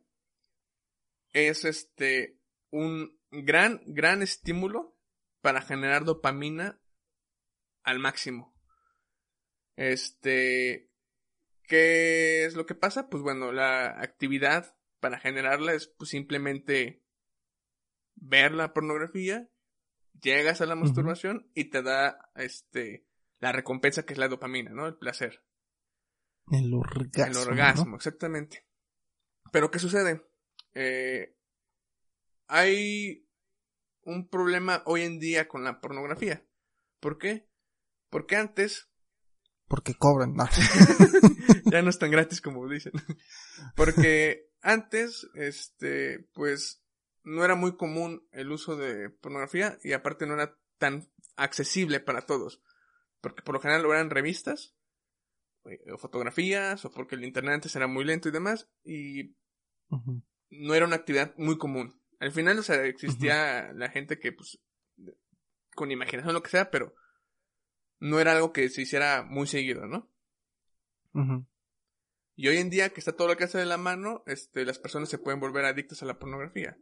[1.31, 4.97] es este un gran, gran estímulo
[5.41, 6.79] para generar dopamina
[7.83, 8.55] al máximo.
[9.75, 10.89] Este,
[11.63, 13.09] ¿qué es lo que pasa?
[13.09, 17.03] Pues bueno, la actividad para generarla es pues, simplemente
[18.15, 19.49] ver la pornografía,
[20.21, 23.05] llegas a la masturbación y te da este
[23.43, 24.87] la recompensa que es la dopamina, ¿no?
[24.87, 25.43] El placer.
[26.49, 27.41] El orgasmo.
[27.41, 28.65] El orgasmo, exactamente.
[29.51, 30.25] Pero ¿qué sucede?
[30.73, 31.35] Eh,
[32.47, 33.27] hay
[34.03, 36.47] un problema hoy en día con la pornografía.
[37.01, 37.49] ¿Por qué?
[38.09, 38.89] Porque antes...
[39.67, 40.35] Porque cobran.
[40.35, 40.47] No.
[41.65, 42.93] ya no es tan gratis como dicen.
[43.75, 46.81] Porque antes, este, pues,
[47.23, 52.25] no era muy común el uso de pornografía y aparte no era tan accesible para
[52.25, 52.63] todos.
[53.23, 54.75] Porque por lo general lo eran revistas,
[55.63, 59.33] eh, o fotografías, o porque el internet antes era muy lento y demás, y
[60.49, 61.97] no era una actividad muy común.
[62.19, 64.59] Al final, o sea, existía la gente que, pues,
[65.73, 66.93] con imaginación, lo que sea, pero
[67.99, 70.11] no era algo que se hiciera muy seguido, ¿no?
[72.35, 74.79] Y hoy en día, que está todo lo que hace de la mano, este, las
[74.79, 76.77] personas se pueden volver adictas a la pornografía.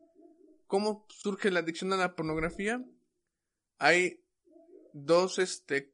[0.65, 2.83] ¿Cómo surge la adicción a la pornografía?
[3.77, 4.23] Hay
[4.93, 5.93] dos, este,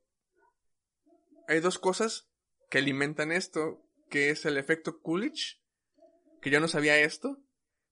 [1.48, 2.30] hay dos cosas
[2.70, 5.62] que alimentan esto, que es el efecto Coolidge,
[6.42, 7.42] que yo no sabía esto,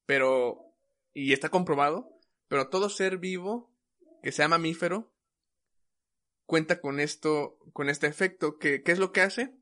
[0.06, 0.74] pero
[1.14, 3.74] y está comprobado, pero todo ser vivo
[4.22, 5.14] que sea mamífero
[6.46, 9.56] cuenta con esto, con este efecto, que, ¿qué es lo que hace?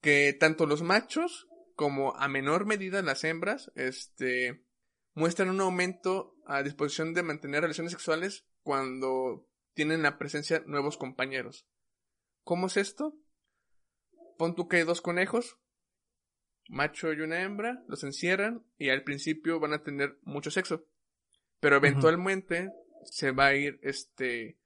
[0.00, 4.64] Que tanto los machos como a menor medida las hembras, este,
[5.14, 11.66] muestran un aumento a disposición de mantener relaciones sexuales cuando tienen la presencia nuevos compañeros.
[12.48, 13.14] ¿Cómo es esto?
[14.38, 15.58] Pon tú que hay dos conejos,
[16.70, 20.86] macho y una hembra, los encierran y al principio van a tener mucho sexo.
[21.60, 22.72] Pero eventualmente
[23.04, 24.58] se va a ir, este,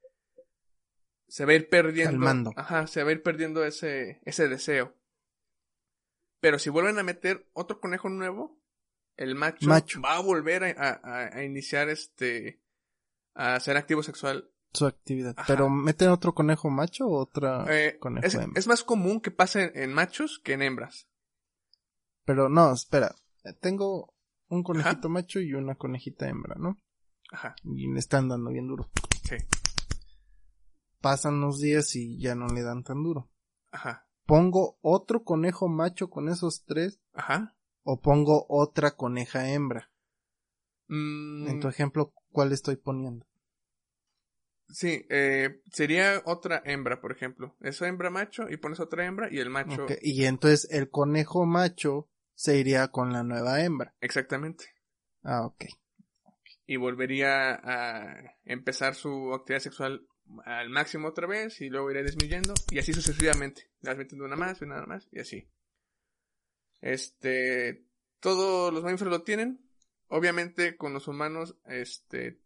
[1.26, 2.52] se va a ir perdiendo.
[2.54, 4.96] Ajá, se va a ir perdiendo ese, ese deseo.
[6.38, 8.62] Pero si vuelven a meter otro conejo nuevo,
[9.16, 12.62] el macho, va a volver a, iniciar este,
[13.34, 14.52] a ser activo sexual.
[14.72, 15.36] Su actividad.
[15.46, 18.58] Pero meten otro conejo macho o otra eh, conejo es, hembra.
[18.58, 21.08] Es más común que pase en machos que en hembras.
[22.24, 23.14] Pero no, espera.
[23.60, 24.14] Tengo
[24.48, 26.78] un conejito macho y una conejita hembra, ¿no?
[27.30, 27.54] Ajá.
[27.64, 28.90] Y le están dando bien duro.
[29.24, 29.36] Sí.
[31.00, 33.30] Pasan unos días y ya no le dan tan duro.
[33.70, 34.06] Ajá.
[34.24, 37.00] Pongo otro conejo macho con esos tres.
[37.12, 37.56] Ajá.
[37.82, 39.90] O pongo otra coneja hembra.
[40.88, 41.48] Mm.
[41.48, 43.26] En tu ejemplo, ¿cuál estoy poniendo?
[44.72, 47.54] Sí, eh, sería otra hembra, por ejemplo.
[47.60, 49.86] Esa hembra macho y pones otra hembra y el macho.
[50.00, 53.94] Y entonces el conejo macho se iría con la nueva hembra.
[54.00, 54.64] Exactamente.
[55.22, 55.64] Ah, ok.
[56.66, 60.06] Y volvería a empezar su actividad sexual
[60.46, 63.70] al máximo otra vez y luego iría disminuyendo y así sucesivamente.
[63.82, 65.48] Las metiendo una más y una más y así.
[66.80, 67.84] Este,
[68.20, 69.60] todos los mamíferos lo tienen.
[70.08, 72.41] Obviamente con los humanos, este,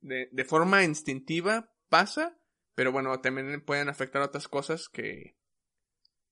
[0.00, 2.38] de, de forma instintiva pasa,
[2.74, 5.36] pero bueno, también pueden afectar otras cosas que,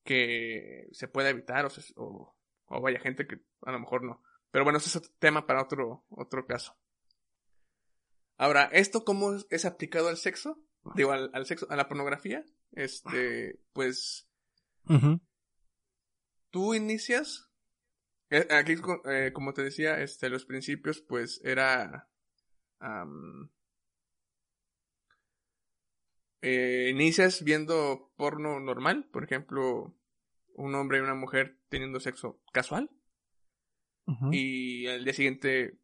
[0.03, 4.21] que se puede evitar o, o o vaya gente que a lo mejor no.
[4.51, 6.77] Pero bueno, ese es otro tema para otro, otro caso.
[8.37, 10.61] Ahora, ¿esto cómo es aplicado al sexo?
[10.95, 12.45] Digo, al, sexo, a la pornografía.
[12.71, 14.29] Este, pues.
[16.51, 17.49] Tú inicias.
[18.29, 18.75] Eh, aquí,
[19.05, 22.09] eh, como te decía, este, los principios, pues era.
[26.41, 29.95] Eh, inicias viendo porno normal, por ejemplo,
[30.55, 32.89] un hombre y una mujer teniendo sexo casual.
[34.31, 35.79] Y al día siguiente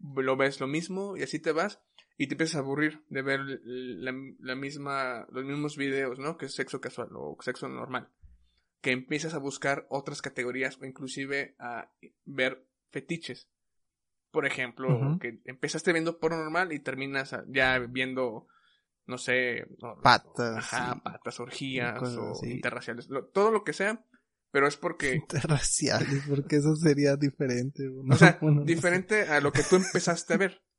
[0.00, 1.80] lo ves lo mismo y así te vas
[2.18, 6.36] y te empiezas a aburrir de ver la, misma, los mismos videos, ¿no?
[6.36, 8.08] Que es sexo casual o sexo normal.
[8.80, 11.92] Que empiezas a buscar otras categorías o inclusive a
[12.24, 13.48] ver fetiches.
[14.32, 18.48] Por ejemplo, que empezaste viendo porno normal y terminas ya viendo
[19.12, 19.66] no sé,
[20.02, 20.68] patas,
[21.04, 24.04] patas, orgías o interraciales, todo lo que sea,
[24.50, 25.14] pero es porque...
[25.14, 27.88] Interraciales, porque eso sería diferente.
[27.88, 30.62] O sea, diferente a lo que tú empezaste a ver.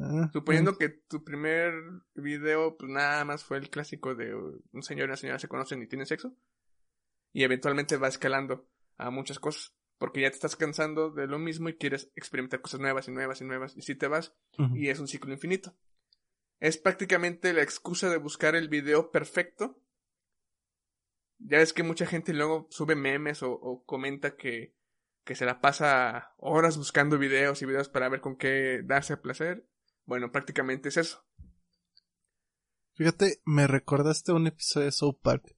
[0.00, 1.72] Ah, Suponiendo que tu primer
[2.14, 5.82] video, pues nada más fue el clásico de un señor y una señora se conocen
[5.82, 6.32] y tienen sexo.
[7.32, 9.74] y eventualmente va escalando a muchas cosas.
[9.98, 13.40] Porque ya te estás cansando de lo mismo y quieres experimentar cosas nuevas y nuevas
[13.40, 13.76] y nuevas.
[13.76, 14.32] Y si te vas,
[14.76, 15.76] y es un ciclo infinito.
[16.60, 19.82] Es prácticamente la excusa de buscar el video perfecto.
[21.38, 24.76] Ya ves que mucha gente luego sube memes o, o comenta que,
[25.24, 29.66] que se la pasa horas buscando videos y videos para ver con qué darse placer.
[30.04, 31.24] Bueno, prácticamente es eso.
[32.94, 35.56] Fíjate, me recordaste un episodio de South Park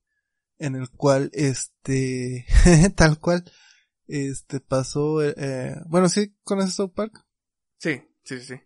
[0.59, 2.47] en el cual, este,
[2.97, 3.45] tal cual,
[4.07, 7.27] este, pasó, eh, bueno, ¿sí conoces South Park?
[7.79, 8.61] Sí, sí, sí.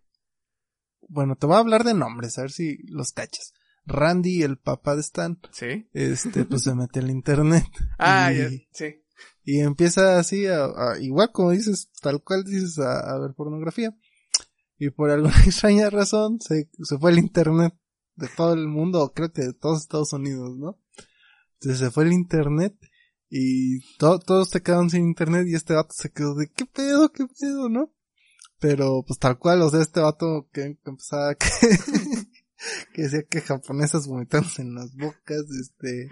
[1.08, 3.52] Bueno, te voy a hablar de nombres, a ver si los cachas.
[3.84, 5.88] Randy, el papá de Stan, ¿Sí?
[5.92, 7.64] este, pues se mete en internet.
[7.98, 8.86] Ah, y, ya, sí.
[9.44, 13.96] y empieza así, a, a- igual como dices, tal cual dices, a, a ver pornografía.
[14.78, 17.72] Y por alguna extraña razón se, se fue el internet
[18.16, 20.78] de todo el mundo, creo que de todos Estados Unidos, ¿no?
[21.60, 22.74] Entonces se fue el internet
[23.30, 27.10] y to- todos se quedaron sin internet y este vato se quedó de qué pedo,
[27.12, 27.92] qué pedo, ¿no?
[28.58, 31.46] Pero pues tal cual, o sea, este vato que, empezaba que,
[32.94, 36.08] que decía que japonesas vomitándose en las bocas, este,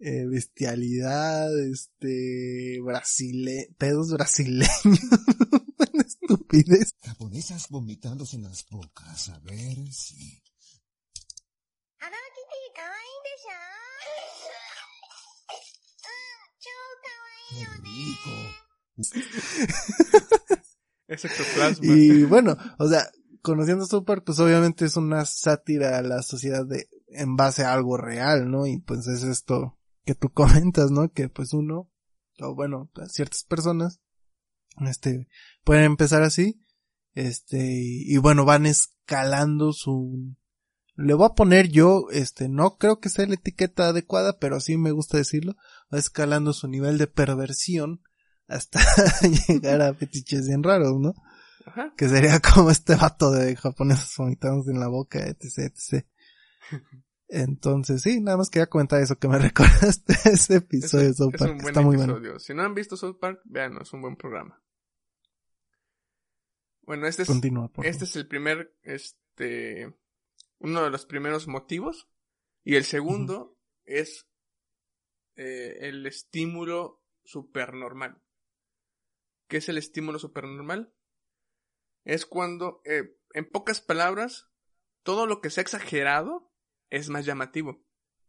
[0.00, 4.70] eh, bestialidad, este, brasile, pedos brasileños,
[6.06, 6.94] estupidez.
[7.02, 10.16] Japonesas vomitándose en las bocas, a ver si...
[10.16, 10.42] Sí.
[17.50, 18.30] ¡Qué rico!
[21.82, 23.10] Y bueno, o sea,
[23.42, 27.96] conociendo South pues obviamente es una sátira a la sociedad de, en base a algo
[27.96, 28.66] real, ¿no?
[28.66, 31.12] Y pues es esto que tú comentas, ¿no?
[31.12, 31.90] Que pues uno,
[32.40, 34.00] o bueno, pues, ciertas personas,
[34.86, 35.28] este,
[35.64, 36.60] pueden empezar así,
[37.14, 40.36] este, y, bueno, van escalando su,
[40.94, 44.76] le voy a poner yo, este, no creo que sea la etiqueta adecuada, pero así
[44.76, 45.56] me gusta decirlo,
[45.92, 48.00] va escalando su nivel de perversión
[48.50, 48.80] hasta
[49.48, 51.14] llegar a fetiches bien raros, ¿no?
[51.66, 51.94] Ajá.
[51.96, 56.06] Que sería como este vato de japoneses vomitándose en la boca, etc, etc.
[57.28, 61.16] Entonces, sí, nada más quería comentar eso, que me recordaste ese Es, episodio de es
[61.16, 62.16] South un Park, buen que está muy bueno.
[62.16, 62.38] episodio.
[62.40, 64.60] Si no han visto South Park, véanlo, es un buen programa.
[66.82, 69.94] Bueno, este es, Continúa, por este es el primer, este,
[70.58, 72.08] uno de los primeros motivos.
[72.64, 74.28] Y el segundo es
[75.36, 78.20] eh, el estímulo supernormal.
[79.50, 80.94] ¿Qué es el estímulo supernormal?
[82.04, 84.48] Es cuando, eh, en pocas palabras,
[85.02, 86.52] todo lo que sea exagerado
[86.88, 87.82] es más llamativo.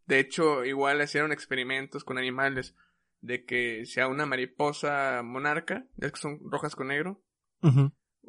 [0.07, 2.75] De hecho, igual hicieron experimentos con animales
[3.21, 7.23] de que si a una mariposa monarca, ya que son rojas con negro,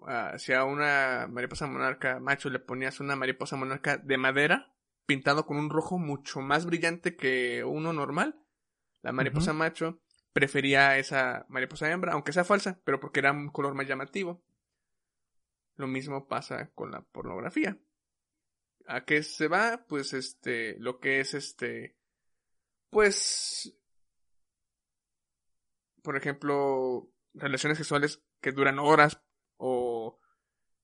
[0.07, 4.77] ah, si a una mariposa monarca macho le ponías una mariposa monarca de madera,
[5.07, 8.39] pintado con un rojo mucho más brillante que uno normal,
[9.01, 10.03] la mariposa macho
[10.33, 14.43] prefería esa mariposa hembra, aunque sea falsa, pero porque era un color más llamativo.
[15.77, 17.79] Lo mismo pasa con la pornografía.
[18.87, 19.85] ¿A qué se va?
[19.89, 21.97] Pues este, lo que es este,
[22.91, 23.75] pues,
[26.03, 29.21] por ejemplo, relaciones sexuales que duran horas
[29.57, 30.19] o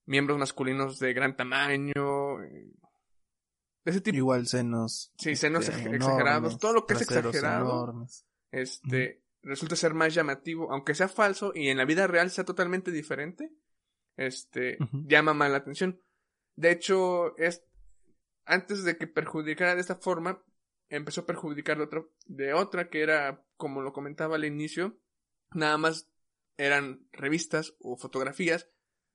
[0.06, 2.70] miembros masculinos de gran tamaño, de
[3.84, 5.12] ese tipo, Igual senos.
[5.18, 8.24] sí, senos este, ex- exagerados, enormes, todo lo que es exagerado, enormes.
[8.52, 12.90] este, resulta ser más llamativo, aunque sea falso y en la vida real sea totalmente
[12.90, 13.52] diferente,
[14.16, 16.00] este, llama más la atención.
[16.56, 17.64] De hecho, es,
[18.44, 20.42] antes de que perjudicara de esta forma,
[20.88, 24.98] empezó a perjudicar de otra, de otra que era, como lo comentaba al inicio,
[25.52, 26.10] nada más
[26.56, 28.68] eran revistas o fotografías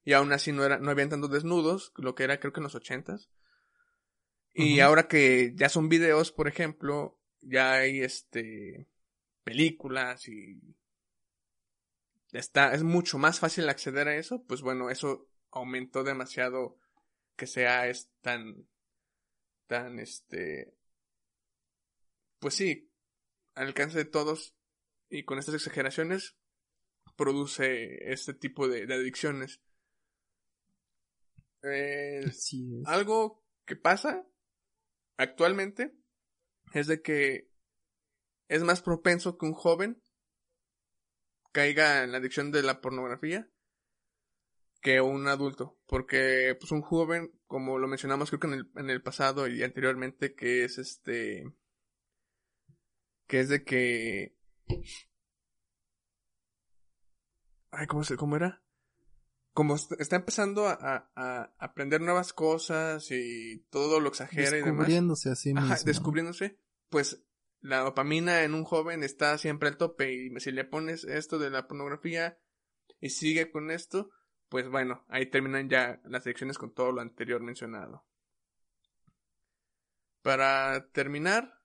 [0.06, 2.66] y aún así no era, no habían tantos desnudos, lo que era creo que en
[2.66, 3.30] los ochentas.
[4.56, 8.88] Y ahora que ya son videos, por ejemplo, ya hay este
[9.44, 10.60] películas y
[12.32, 16.78] está, es mucho más fácil acceder a eso, pues bueno, eso aumentó demasiado
[17.36, 18.68] que sea es tan,
[19.68, 20.76] tan este,
[22.40, 22.92] pues sí,
[23.56, 24.56] al alcance de todos
[25.10, 26.36] y con estas exageraciones
[27.16, 29.62] produce este tipo de, de adicciones.
[31.62, 32.26] Eh,
[32.86, 34.28] algo que pasa
[35.18, 35.96] actualmente
[36.74, 37.53] es de que
[38.48, 40.02] es más propenso que un joven
[41.52, 43.50] caiga en la adicción de la pornografía
[44.82, 45.80] que un adulto.
[45.86, 49.64] Porque pues un joven, como lo mencionamos creo que en el, en el pasado y
[49.64, 51.44] anteriormente, que es este
[53.28, 54.36] que es de que
[57.72, 58.62] ay, ¿cómo se, cómo era?
[59.54, 64.62] Como est- está empezando a, a- a aprender nuevas cosas y todo lo exagera y
[64.62, 64.88] demás.
[64.88, 65.72] Descubriéndose a sí mismo.
[65.74, 67.24] Ajá, descubriéndose, pues
[67.64, 71.50] la dopamina en un joven está siempre al tope y si le pones esto de
[71.50, 72.38] la pornografía
[73.00, 74.12] y sigue con esto,
[74.50, 78.06] pues bueno, ahí terminan ya las lecciones con todo lo anterior mencionado.
[80.22, 81.62] Para terminar,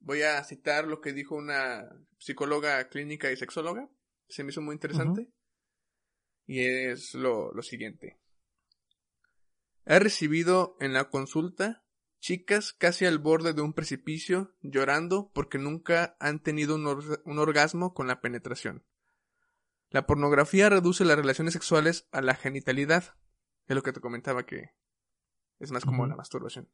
[0.00, 3.88] voy a citar lo que dijo una psicóloga clínica y sexóloga,
[4.28, 5.30] se me hizo muy interesante,
[6.46, 8.18] y es lo, lo siguiente.
[9.86, 11.83] He recibido en la consulta
[12.24, 17.38] chicas casi al borde de un precipicio llorando porque nunca han tenido un, or- un
[17.38, 18.82] orgasmo con la penetración.
[19.90, 23.14] La pornografía reduce las relaciones sexuales a la genitalidad,
[23.66, 24.70] es lo que te comentaba que
[25.58, 26.72] es más como la masturbación.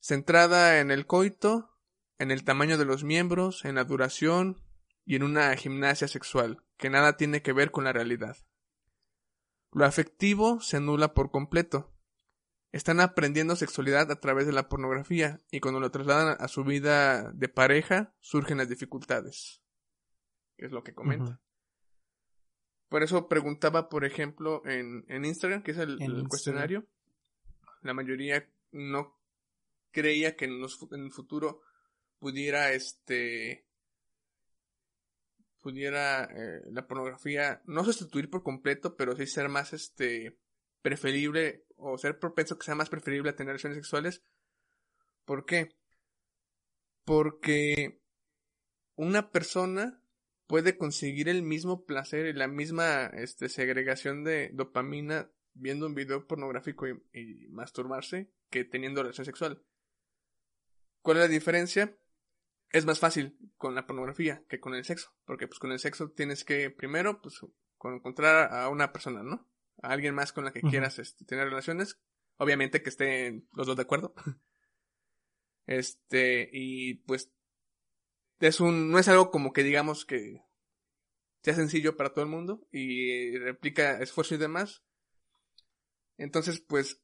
[0.00, 1.70] Centrada en el coito,
[2.18, 4.62] en el tamaño de los miembros, en la duración
[5.06, 8.36] y en una gimnasia sexual que nada tiene que ver con la realidad.
[9.72, 11.93] Lo afectivo se anula por completo.
[12.74, 17.30] Están aprendiendo sexualidad a través de la pornografía y cuando lo trasladan a su vida
[17.30, 19.62] de pareja surgen las dificultades.
[20.56, 21.40] Es lo que comenta.
[22.88, 26.84] Por eso preguntaba, por ejemplo, en, en Instagram, que es el, cuestionario,
[27.82, 29.20] la mayoría no
[29.92, 31.60] creía que en, los fu- en el futuro
[32.18, 33.68] pudiera este
[35.60, 40.38] pudiera eh, la pornografía no sustituir por completo, pero sí ser más este
[40.84, 44.22] preferible o ser propenso que sea más preferible a tener relaciones sexuales.
[45.24, 45.74] ¿Por qué?
[47.06, 48.02] Porque
[48.94, 49.98] una persona
[50.46, 56.26] puede conseguir el mismo placer y la misma este, segregación de dopamina viendo un video
[56.26, 59.64] pornográfico y, masturbarse que teniendo relación sexual.
[61.00, 61.96] ¿Cuál es la diferencia?
[62.68, 66.10] Es más fácil con la pornografía que con el sexo, porque pues con el sexo
[66.10, 67.40] tienes que primero pues
[67.78, 69.48] con encontrar a una persona, ¿no?
[69.82, 71.98] A alguien más con la que quieras este, tener relaciones,
[72.36, 74.14] obviamente que estén los dos de acuerdo.
[75.66, 77.32] Este, y pues
[78.38, 80.44] es un, no es algo como que digamos que
[81.42, 84.82] sea sencillo para todo el mundo y replica esfuerzo y demás.
[86.16, 87.02] Entonces, pues,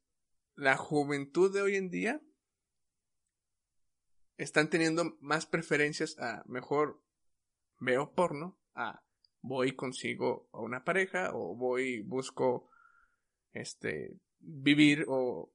[0.55, 2.21] la juventud de hoy en día
[4.37, 7.03] están teniendo más preferencias a mejor
[7.79, 9.03] veo porno, a
[9.43, 12.71] voy consigo a una pareja o voy busco
[13.53, 15.53] este vivir o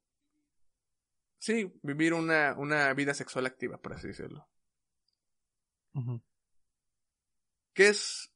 [1.38, 4.48] sí, vivir una, una vida sexual activa, por así decirlo.
[7.74, 8.34] ¿Qué es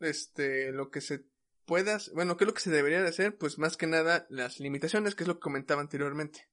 [0.00, 1.24] este lo que se
[1.66, 2.14] pueda, hacer?
[2.14, 3.36] bueno, qué es lo que se debería de hacer?
[3.36, 6.48] Pues más que nada las limitaciones, que es lo que comentaba anteriormente.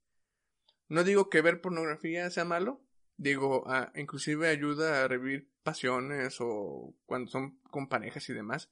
[0.87, 2.81] No digo que ver pornografía sea malo,
[3.15, 8.71] digo, ah, inclusive ayuda a revivir pasiones o cuando son con parejas y demás.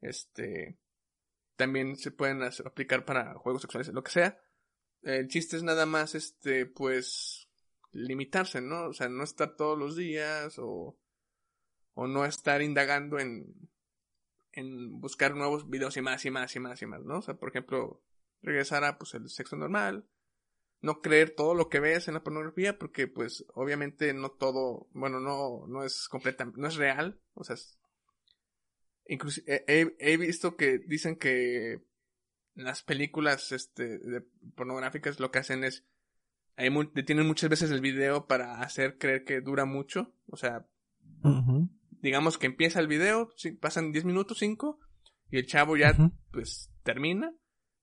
[0.00, 0.78] Este
[1.56, 4.38] también se pueden aplicar para juegos sexuales, lo que sea.
[5.02, 7.48] El chiste es nada más este pues
[7.92, 8.88] limitarse, ¿no?
[8.88, 10.98] O sea, no estar todos los días o
[11.94, 13.70] o no estar indagando en,
[14.52, 17.18] en buscar nuevos videos y más y más y más y más, ¿no?
[17.18, 18.02] O sea, por ejemplo,
[18.42, 20.06] regresar a pues el sexo normal,
[20.80, 25.18] no creer todo lo que ves en la pornografía, porque pues obviamente no todo, bueno,
[25.20, 27.78] no, no es completa, no es real, o sea, es-
[29.08, 31.80] inclusi- he, visto que dicen que
[32.54, 34.22] las películas este de
[34.54, 35.84] pornográficas lo que hacen es
[36.56, 40.66] hay mu- detienen muchas veces el video para hacer creer que dura mucho, o sea,
[42.02, 44.78] digamos que empieza el video, pasan 10 minutos, 5,
[45.30, 45.92] y el chavo ya
[46.32, 47.32] pues termina.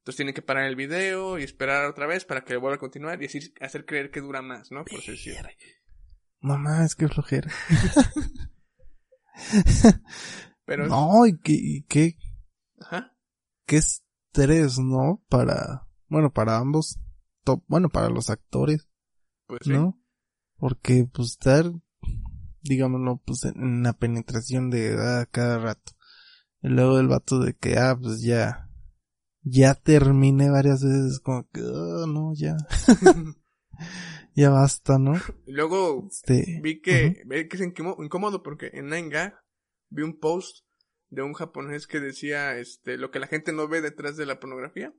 [0.06, 3.20] Entonces tiene que parar el video y esperar otra vez para que vuelva a continuar
[3.24, 4.86] y así hacer creer que dura más, ¿no?
[4.86, 5.50] Por así decirlo.
[6.42, 7.52] No más, qué flojera.
[10.66, 12.20] Pero, No, y qué, y qué,
[12.82, 13.18] ajá,
[13.66, 15.24] qué estrés, ¿no?
[15.28, 17.00] Para, bueno, para ambos,
[17.44, 18.88] top, bueno, para los actores,
[19.48, 19.72] pues sí.
[19.72, 20.00] ¿no?
[20.58, 21.66] Porque, pues, estar,
[22.62, 25.94] digámoslo, pues, en la penetración de ah, cada rato.
[26.62, 28.65] Y luego el vato de que, ah, pues ya,
[29.46, 32.58] ya terminé varias veces, como que, ah, no, ya,
[34.36, 35.14] ya basta, ¿no?
[35.46, 39.40] Luego Este, vi que, vi que es incómodo, porque en 9gag
[39.90, 40.66] vi un post
[41.10, 44.40] de un japonés que decía este lo que la gente no ve detrás de la
[44.40, 44.94] pornografía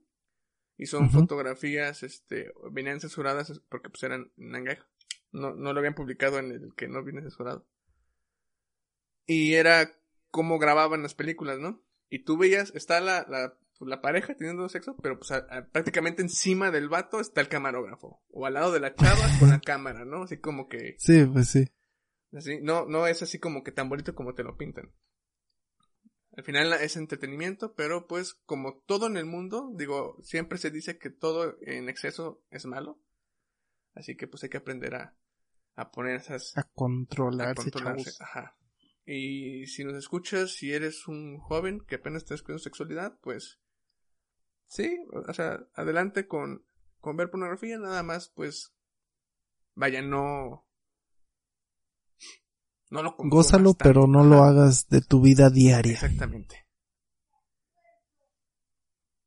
[0.79, 4.87] y son fotografías este venían censuradas porque pues eran 9gag
[5.33, 7.67] no no lo habían publicado en el que no viene censurado.
[9.27, 9.91] Y era
[10.31, 14.69] cómo grababan las películas no y tú veías está la la, pues, la pareja teniendo
[14.69, 18.73] sexo pero pues a- a- prácticamente encima del vato está el camarógrafo o al lado
[18.73, 21.65] de la chava con la cámara no así como que sí, pues sí.
[22.33, 24.93] Así, no, no es así como que tan bonito como te lo pintan.
[26.37, 30.99] Al final es entretenimiento, pero pues como todo en el mundo, digo, siempre se dice
[30.99, 33.01] que todo en exceso es malo.
[33.95, 35.17] Así que pues hay que aprender a,
[35.77, 38.11] a poner esas A controlarse, A controlarse.
[38.23, 38.59] ajá.
[39.07, 43.61] Y si nos escuchas, si eres un joven que apenas está descubriendo sexualidad, pues
[44.67, 46.65] sí, o sea, adelante con,
[47.01, 48.75] con ver pornografía, nada más, pues
[49.75, 50.67] vaya, no.
[52.89, 55.95] No lo Gózalo, pero no lo hagas de tu vida diaria.
[55.95, 56.67] Exactamente.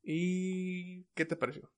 [0.02, 1.70] ¿Y qué te pareció?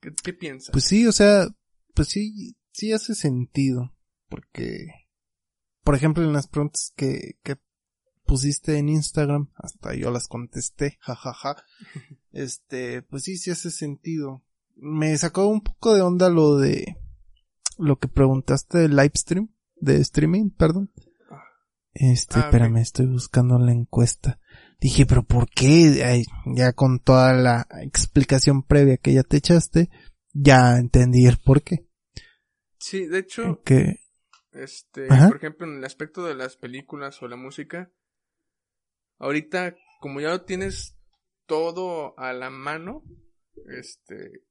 [0.00, 0.72] ¿Qué, qué piensas?
[0.72, 1.48] Pues sí, o sea,
[1.94, 3.92] pues sí, sí hace sentido.
[4.28, 4.88] Porque,
[5.82, 7.56] por ejemplo, en las preguntas que, que
[8.24, 11.56] pusiste en Instagram, hasta yo las contesté, jajaja.
[12.36, 14.44] Este, pues sí, sí hace sentido.
[14.74, 16.96] Me sacó un poco de onda lo de,
[17.78, 20.92] lo que preguntaste del live stream, de streaming, perdón.
[21.94, 24.38] Este, Ah, espérame, estoy buscando la encuesta.
[24.78, 26.04] Dije, pero ¿por qué?
[26.04, 26.24] Ay,
[26.54, 29.88] ya con toda la explicación previa que ya te echaste,
[30.34, 31.88] ya entendí el por qué.
[32.78, 34.00] sí, de hecho, Que,
[34.52, 35.28] Este, Ajá.
[35.28, 37.90] por ejemplo, en el aspecto de las películas o la música,
[39.18, 40.95] ahorita, como ya lo tienes
[41.46, 43.02] todo a la mano,
[43.68, 44.42] este,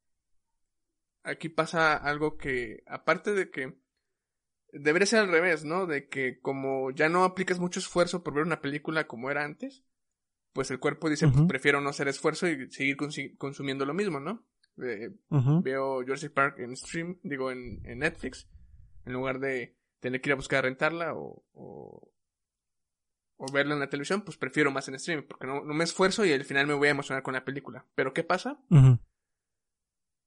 [1.24, 3.78] aquí pasa algo que, aparte de que,
[4.72, 5.86] debería ser al revés, ¿no?
[5.86, 9.84] De que como ya no aplicas mucho esfuerzo por ver una película como era antes,
[10.54, 12.96] pues el cuerpo dice, pues prefiero no hacer esfuerzo y seguir
[13.38, 14.46] consumiendo lo mismo, ¿no?
[14.82, 15.10] Eh,
[15.64, 18.48] veo Jurassic Park en stream, digo en, en Netflix,
[19.06, 22.12] en lugar de tener que ir a buscar rentarla o, o,
[23.38, 26.26] o verla en la televisión, pues prefiero más en stream, porque no, no me esfuerzo
[26.26, 27.86] y al final me voy a emocionar con la película.
[27.96, 28.60] Pero ¿qué pasa?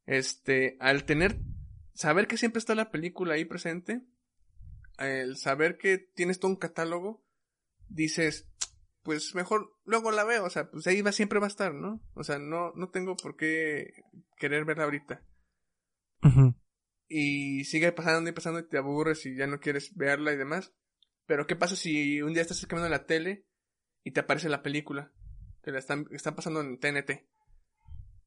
[0.07, 1.39] Este, al tener,
[1.95, 4.03] saber que siempre está la película ahí presente,
[4.99, 7.25] el saber que tienes todo un catálogo,
[7.89, 8.49] dices,
[9.03, 12.03] pues mejor luego la veo, o sea, pues ahí va, siempre va a estar, ¿no?
[12.15, 13.93] O sea, no, no tengo por qué
[14.37, 15.23] querer verla ahorita.
[17.11, 20.75] Y sigue pasando y pasando y te aburres y ya no quieres verla y demás.
[21.29, 23.45] Pero ¿qué pasa si un día estás cambiando la tele
[24.03, 25.13] y te aparece la película
[25.63, 27.29] que la están, están pasando en TNT?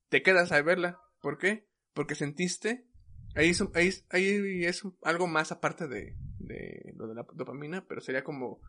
[0.09, 1.01] Te quedas a verla.
[1.19, 1.67] ¿Por qué?
[1.93, 2.87] Porque sentiste...
[3.33, 7.25] Ahí es, un- ahí es, ahí es algo más aparte de, de lo de la
[7.33, 8.59] dopamina, pero sería como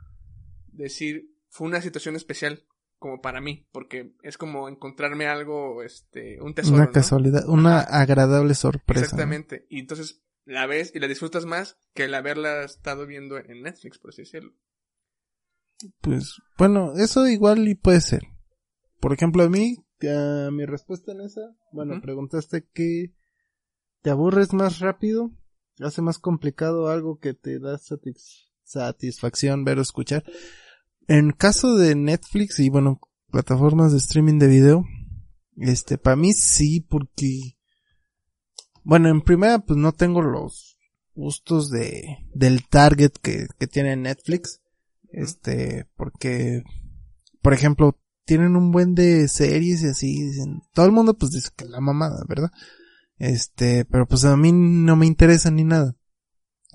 [0.69, 2.65] decir, fue una situación especial
[3.01, 6.77] como para mí, porque es como encontrarme algo, este, un tesoro.
[6.77, 6.93] Una ¿no?
[6.93, 9.01] casualidad, una agradable sorpresa.
[9.01, 9.05] ¿no?
[9.05, 9.67] Exactamente.
[9.69, 13.99] Y entonces la ves y la disfrutas más que el haberla estado viendo en Netflix,
[13.99, 14.55] por así decirlo.
[16.01, 18.23] Pues, bueno, eso igual y puede ser.
[19.01, 19.77] Por ejemplo, a mí,
[20.09, 21.41] ah, mi respuesta en esa,
[21.73, 23.15] bueno, preguntaste que
[24.01, 25.33] te aburres más rápido,
[25.81, 30.25] hace más complicado algo que te da satis- satisfacción ver o escuchar.
[31.09, 34.85] En caso de Netflix y bueno, plataformas de streaming de video,
[35.57, 37.59] este, para mí sí, porque,
[38.85, 40.79] bueno, en primera, pues no tengo los
[41.15, 44.61] gustos de, del target que, que tiene Netflix.
[45.11, 46.63] Este, porque,
[47.43, 51.51] por ejemplo, tienen un buen de series y así, dicen, todo el mundo pues dice
[51.55, 52.51] que la mamada, ¿verdad?
[53.19, 55.95] Este, pero pues a mí no me interesa ni nada.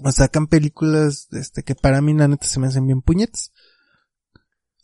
[0.03, 3.51] O sacan películas, este, que para mí la neta se me hacen bien puñetas.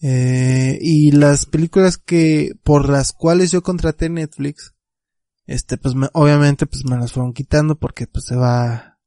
[0.01, 4.73] Eh, y las películas que, por las cuales yo contraté Netflix,
[5.45, 8.99] este, pues me- obviamente pues me las fueron quitando porque pues se va,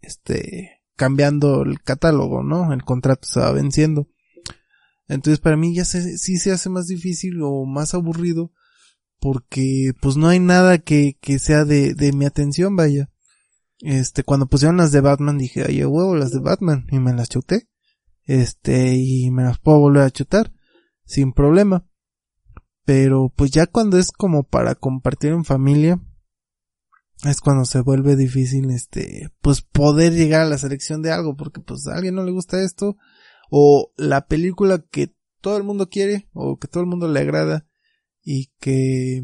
[0.00, 2.72] este, cambiando el catálogo, ¿no?
[2.72, 4.08] El contrato se va venciendo.
[5.06, 8.52] Entonces para mí ya se, sí se hace más difícil o más aburrido
[9.20, 13.10] porque pues no hay nada que, que sea de, de mi atención, vaya.
[13.80, 17.28] Este, cuando pusieron las de Batman dije, oye huevo, las de Batman, y me las
[17.28, 17.68] chuté.
[18.24, 20.52] Este, y me las puedo volver a chutar,
[21.04, 21.87] sin problema.
[22.88, 26.00] Pero pues ya cuando es como para compartir en familia,
[27.22, 31.60] es cuando se vuelve difícil, este, pues poder llegar a la selección de algo, porque
[31.60, 32.96] pues a alguien no le gusta esto,
[33.50, 37.66] o la película que todo el mundo quiere, o que todo el mundo le agrada,
[38.22, 39.22] y que,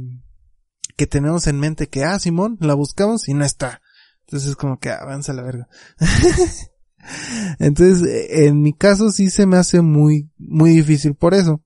[0.98, 3.80] que tenemos en mente que, ah, Simón, la buscamos y no está.
[4.26, 5.68] Entonces es como que ah, avanza la verga.
[7.58, 11.64] Entonces, en mi caso sí se me hace muy, muy difícil por eso.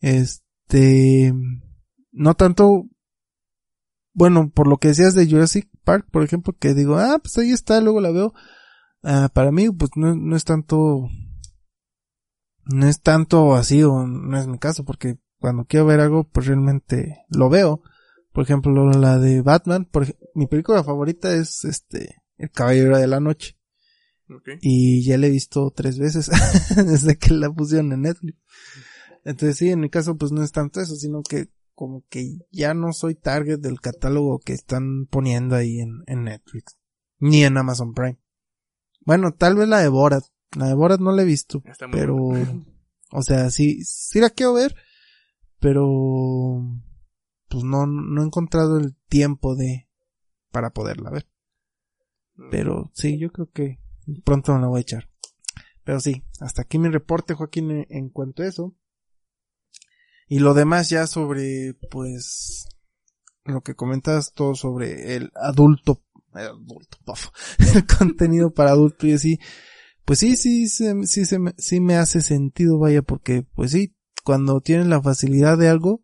[0.00, 0.41] Este,
[0.80, 2.84] no tanto,
[4.12, 7.50] bueno, por lo que decías de Jurassic Park, por ejemplo, que digo, ah, pues ahí
[7.50, 8.32] está, luego la veo.
[9.02, 11.08] Ah, para mí, pues no, no es tanto,
[12.64, 16.46] no es tanto así, o no es mi caso, porque cuando quiero ver algo, pues
[16.46, 17.82] realmente lo veo.
[18.32, 23.20] Por ejemplo, la de Batman, por mi película favorita es este, El Caballero de la
[23.20, 23.58] Noche.
[24.62, 26.30] Y ya la he visto tres veces
[26.76, 28.38] desde que la pusieron en Netflix.
[29.24, 32.74] Entonces sí, en mi caso pues no es tanto eso, sino que como que ya
[32.74, 36.76] no soy target del catálogo que están poniendo ahí en, en Netflix.
[37.18, 38.18] Ni en Amazon Prime.
[39.04, 40.24] Bueno, tal vez la de Borat.
[40.56, 41.62] La de Borat no la he visto.
[41.64, 42.64] Está Pero, buena.
[43.12, 44.74] o sea, sí, sí la quiero ver,
[45.60, 46.60] pero,
[47.48, 49.88] pues no, no he encontrado el tiempo de,
[50.50, 51.28] para poderla ver.
[52.50, 53.78] Pero sí, yo creo que
[54.24, 55.08] pronto me la voy a echar.
[55.84, 58.76] Pero sí, hasta aquí mi reporte, Joaquín, en cuanto a eso.
[60.32, 62.64] Y lo demás ya sobre, pues,
[63.44, 67.28] lo que comentas todo sobre el adulto, el adulto, paf,
[67.58, 69.38] el contenido para adulto y así.
[70.06, 70.94] Pues sí, sí, sí,
[71.38, 76.02] me, sí me hace sentido, vaya, porque, pues sí, cuando tienes la facilidad de algo,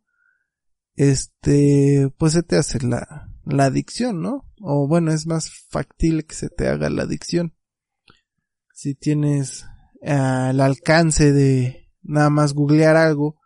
[0.95, 4.45] este, pues se te hace la, la adicción, ¿no?
[4.61, 7.55] O bueno, es más factible que se te haga la adicción.
[8.75, 9.65] Si tienes
[10.03, 13.38] el alcance de nada más googlear algo,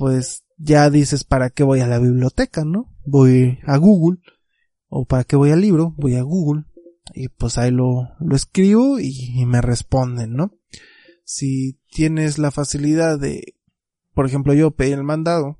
[0.00, 2.90] pues ya dices para qué voy a la biblioteca, ¿no?
[3.04, 4.18] Voy a Google.
[4.88, 6.64] O para qué voy al libro, voy a Google.
[7.12, 10.56] Y pues ahí lo, lo escribo y, y me responden, ¿no?
[11.22, 13.56] Si tienes la facilidad de,
[14.14, 15.58] por ejemplo, yo pedí el mandado,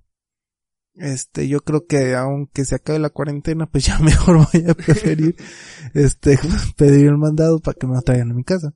[0.95, 5.37] este, yo creo que aunque se acabe la cuarentena, pues ya mejor voy a preferir,
[5.93, 6.39] este,
[6.79, 8.73] pedir el mandado para que me lo traigan a mi casa.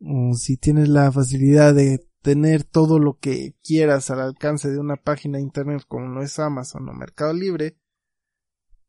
[0.00, 4.96] O si tienes la facilidad de tener todo lo que quieras al alcance de una
[4.96, 7.78] página de internet como no es Amazon o Mercado Libre,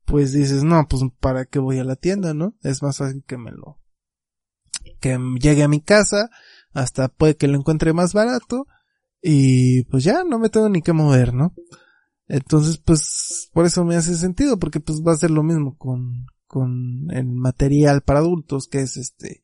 [0.06, 2.58] pues dices, no, pues para qué voy a la tienda, ¿no?
[2.64, 3.80] Es más fácil que me lo,
[5.00, 6.30] que llegue a mi casa,
[6.74, 8.68] hasta puede que lo encuentre más barato,
[9.22, 11.54] y pues ya no me tengo ni que mover, ¿no?
[12.28, 16.26] Entonces, pues, por eso me hace sentido, porque pues va a ser lo mismo con,
[16.48, 19.44] con el material para adultos, que es este,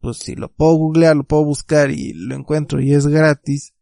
[0.00, 3.74] pues si lo puedo googlear, lo puedo buscar y lo encuentro y es gratis,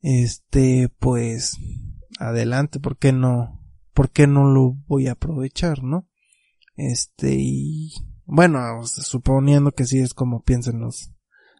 [0.00, 1.56] este, pues,
[2.18, 3.60] adelante, ¿por qué no?
[3.94, 6.08] ¿Por qué no lo voy a aprovechar, no?
[6.76, 7.92] Este, y,
[8.26, 11.12] bueno, suponiendo que sí es como piensan los,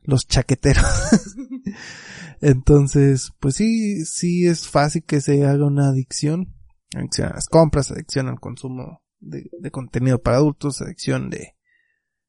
[0.02, 0.84] los chaqueteros.
[2.40, 6.55] Entonces, pues sí, sí es fácil que se haga una adicción.
[6.94, 11.53] Adicción a las compras, adicción al consumo de, de contenido para adultos, adicción de,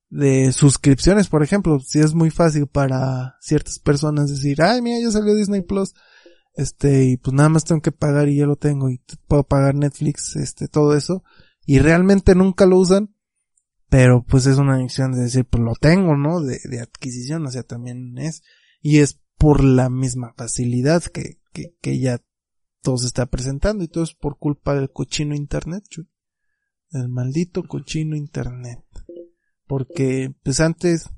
[0.09, 1.79] de suscripciones, por ejemplo.
[1.79, 5.93] Si es muy fácil para ciertas personas decir, ay, mira, ya salió Disney Plus.
[6.55, 9.75] Este, y pues nada más tengo que pagar y ya lo tengo y puedo pagar
[9.75, 11.23] Netflix, este, todo eso.
[11.65, 13.13] Y realmente nunca lo usan.
[13.87, 16.41] Pero pues es una adicción de decir, pues lo tengo, ¿no?
[16.41, 18.41] De, de adquisición, o sea, también es.
[18.81, 22.19] Y es por la misma facilidad que, que, que ya
[22.81, 26.09] todo se está presentando y todo es por culpa del cochino internet, chuy.
[26.91, 28.84] El maldito cochino internet.
[29.67, 31.09] Porque, pues antes,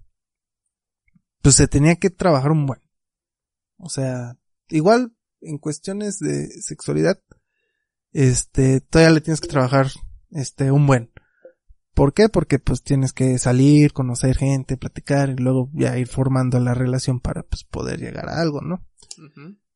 [1.42, 2.82] pues se tenía que trabajar un buen.
[3.78, 4.38] O sea,
[4.70, 7.22] igual en cuestiones de sexualidad,
[8.12, 9.88] este, todavía le tienes que trabajar,
[10.32, 11.12] este, un buen.
[11.94, 12.30] ¿Por qué?
[12.30, 17.20] Porque pues tienes que salir, conocer gente, platicar y luego ya ir formando la relación
[17.20, 18.86] para pues poder llegar a algo, ¿no?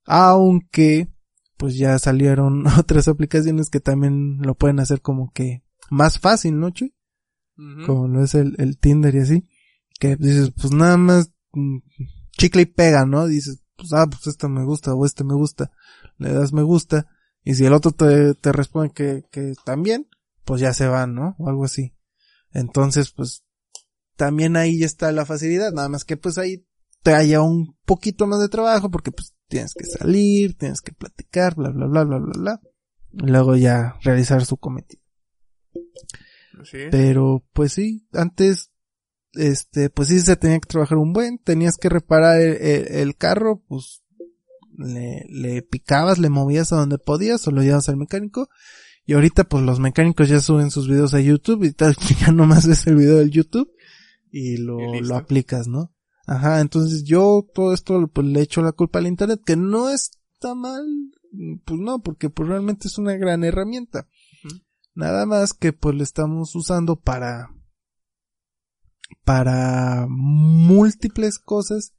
[0.05, 1.11] Aunque
[1.57, 6.69] pues ya salieron otras aplicaciones que también lo pueden hacer como que más fácil, ¿no,
[6.69, 6.95] Chuy?
[7.55, 9.47] Como lo es el, el Tinder y así.
[9.99, 11.77] Que dices, pues nada más mm,
[12.31, 13.27] chicle y pega, ¿no?
[13.27, 15.71] Dices, pues ah, pues esto me gusta o este me gusta.
[16.17, 17.07] Le das me gusta.
[17.43, 20.07] Y si el otro te, te responde que, que también,
[20.43, 21.35] pues ya se van, ¿no?
[21.39, 21.95] O algo así.
[22.51, 23.43] Entonces, pues,
[24.15, 26.65] también ahí ya está la facilidad, nada más que pues ahí
[27.01, 31.69] te un poquito más de trabajo porque pues tienes que salir, tienes que platicar, bla,
[31.69, 32.61] bla, bla, bla, bla, bla.
[33.13, 35.01] Y luego ya realizar su cometido.
[36.91, 38.71] Pero, pues sí, antes,
[39.33, 43.15] este, pues sí se tenía que trabajar un buen, tenías que reparar el, el- el
[43.15, 44.01] carro, pues,
[44.77, 48.49] le, le picabas, le movías a donde podías o lo llevas al mecánico.
[49.05, 52.67] Y ahorita, pues los mecánicos ya suben sus videos a YouTube y tal, ya nomás
[52.67, 53.69] ves el video del YouTube
[54.31, 55.93] y lo, Y lo aplicas, ¿no?
[56.27, 60.53] Ajá, entonces yo todo esto pues le echo la culpa al internet, que no está
[60.55, 60.85] mal,
[61.65, 64.07] pues no, porque pues realmente es una gran herramienta.
[64.93, 67.49] Nada más que pues lo estamos usando para
[69.23, 71.93] para múltiples cosas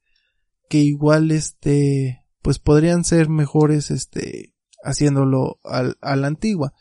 [0.68, 6.74] que igual este pues podrían ser mejores este haciéndolo al, a la antigua.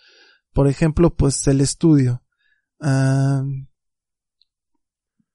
[0.53, 2.23] Por ejemplo, pues el estudio.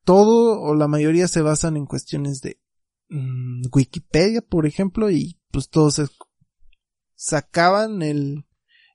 [0.04, 2.60] Todo o la mayoría se basan en cuestiones de
[3.08, 6.00] mm, Wikipedia, por ejemplo, y pues todos
[7.14, 8.45] sacaban el,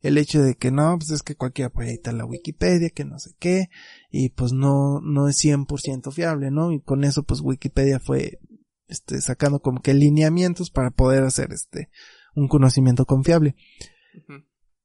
[0.01, 3.19] el hecho de que no, pues es que cualquiera puede editar la Wikipedia, que no
[3.19, 3.69] sé qué,
[4.09, 6.71] y pues no, no es 100% fiable, ¿no?
[6.71, 8.39] Y con eso pues Wikipedia fue,
[8.87, 11.89] este, sacando como que lineamientos para poder hacer este,
[12.35, 13.55] un conocimiento confiable.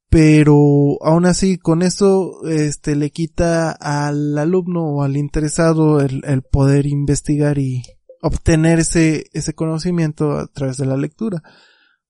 [0.08, 0.54] Pero
[1.02, 6.86] aún así con eso este le quita al alumno o al interesado el, el poder
[6.86, 7.82] investigar y
[8.22, 11.42] obtener ese, ese conocimiento a través de la lectura.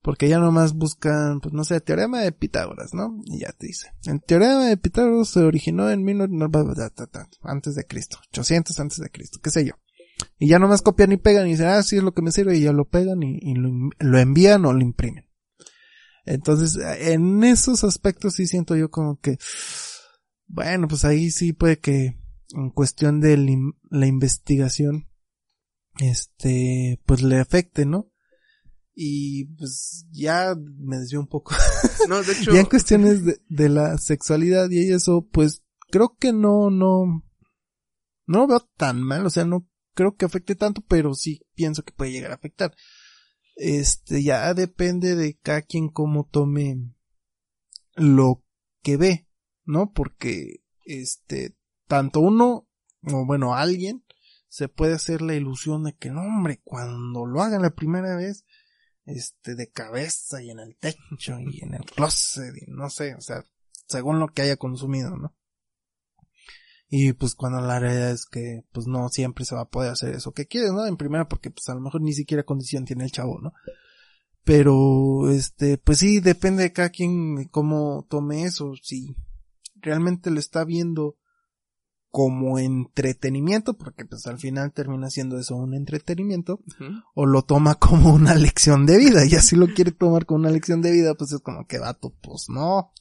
[0.07, 3.21] Porque ya nomás buscan, pues no sé, teorema de Pitágoras, ¿no?
[3.25, 3.89] Y ya te dice.
[4.05, 7.09] El teorema de Pitágoras se originó en 1900
[7.43, 9.73] antes de Cristo, 800 antes de Cristo, qué sé yo.
[10.39, 12.57] Y ya nomás copian y pegan y dicen, ah, sí es lo que me sirve
[12.57, 15.29] y ya lo pegan y, lo envían o lo imprimen.
[16.25, 19.39] Entonces, en esos aspectos sí siento yo como que,
[20.47, 22.17] bueno, pues ahí sí puede que
[22.55, 23.37] en cuestión de
[23.91, 25.09] la investigación,
[25.99, 28.13] este, pues le afecte, ¿no?
[28.99, 31.55] Y pues ya me desvió un poco.
[32.09, 32.53] No, de hecho.
[32.53, 37.25] ya en cuestiones de, de la sexualidad y eso, pues creo que no, no,
[38.27, 41.83] no lo veo tan mal, o sea, no creo que afecte tanto, pero sí pienso
[41.83, 42.77] que puede llegar a afectar.
[43.57, 46.95] Este, ya depende de cada quien cómo tome
[47.95, 48.45] lo
[48.83, 49.29] que ve,
[49.65, 49.93] ¿no?
[49.93, 51.57] Porque, este,
[51.89, 52.69] tanto uno,
[53.03, 54.05] o bueno, alguien,
[54.49, 58.45] se puede hacer la ilusión de que, no, hombre, cuando lo hagan la primera vez,
[59.07, 63.21] este, de cabeza y en el techo y en el closet y no sé, o
[63.21, 63.45] sea,
[63.89, 65.35] según lo que haya consumido, ¿no?
[66.89, 70.15] Y pues cuando la realidad es que pues no siempre se va a poder hacer
[70.15, 70.87] eso que quieres, ¿no?
[70.87, 73.53] En primera porque pues a lo mejor ni siquiera condición tiene el chavo, ¿no?
[74.45, 79.17] Pero este, pues sí, depende de cada quien cómo tome eso, si
[79.75, 81.17] realmente lo está viendo
[82.11, 86.61] como entretenimiento, porque pues al final termina siendo eso un entretenimiento,
[87.15, 90.51] o lo toma como una lección de vida, y así lo quiere tomar como una
[90.51, 92.93] lección de vida, pues es como que vato, pues no,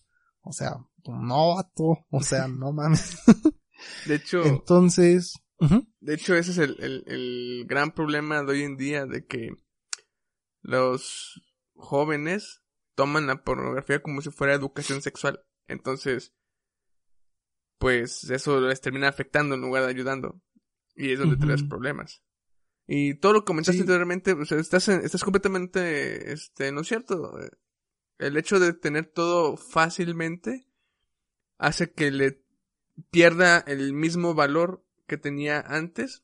[0.41, 3.18] o sea, pues, no vato, o sea, no mames.
[4.06, 5.34] De hecho, Entonces,
[5.99, 9.51] de hecho ese es el, el, el gran problema de hoy en día de que
[10.62, 11.41] los
[11.74, 12.64] jóvenes
[12.95, 15.41] toman la pornografía como si fuera educación sexual.
[15.68, 16.34] Entonces,
[17.78, 20.41] pues eso les termina afectando en lugar de ayudando.
[20.95, 21.69] Y es donde traes Ujú.
[21.69, 22.21] problemas.
[22.88, 23.82] Y todo lo que comentaste Sí.
[23.82, 27.38] anteriormente, o sea, estás, en- estás completamente, este, no es cierto.
[28.17, 30.67] El hecho de tener todo fácilmente
[31.57, 32.43] hace que le
[33.11, 36.23] pierda el mismo valor que tenía antes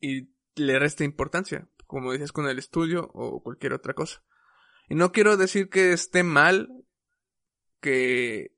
[0.00, 4.22] y le resta importancia, como dices con el estudio o cualquier otra cosa.
[4.88, 6.68] Y no quiero decir que esté mal
[7.80, 8.55] que,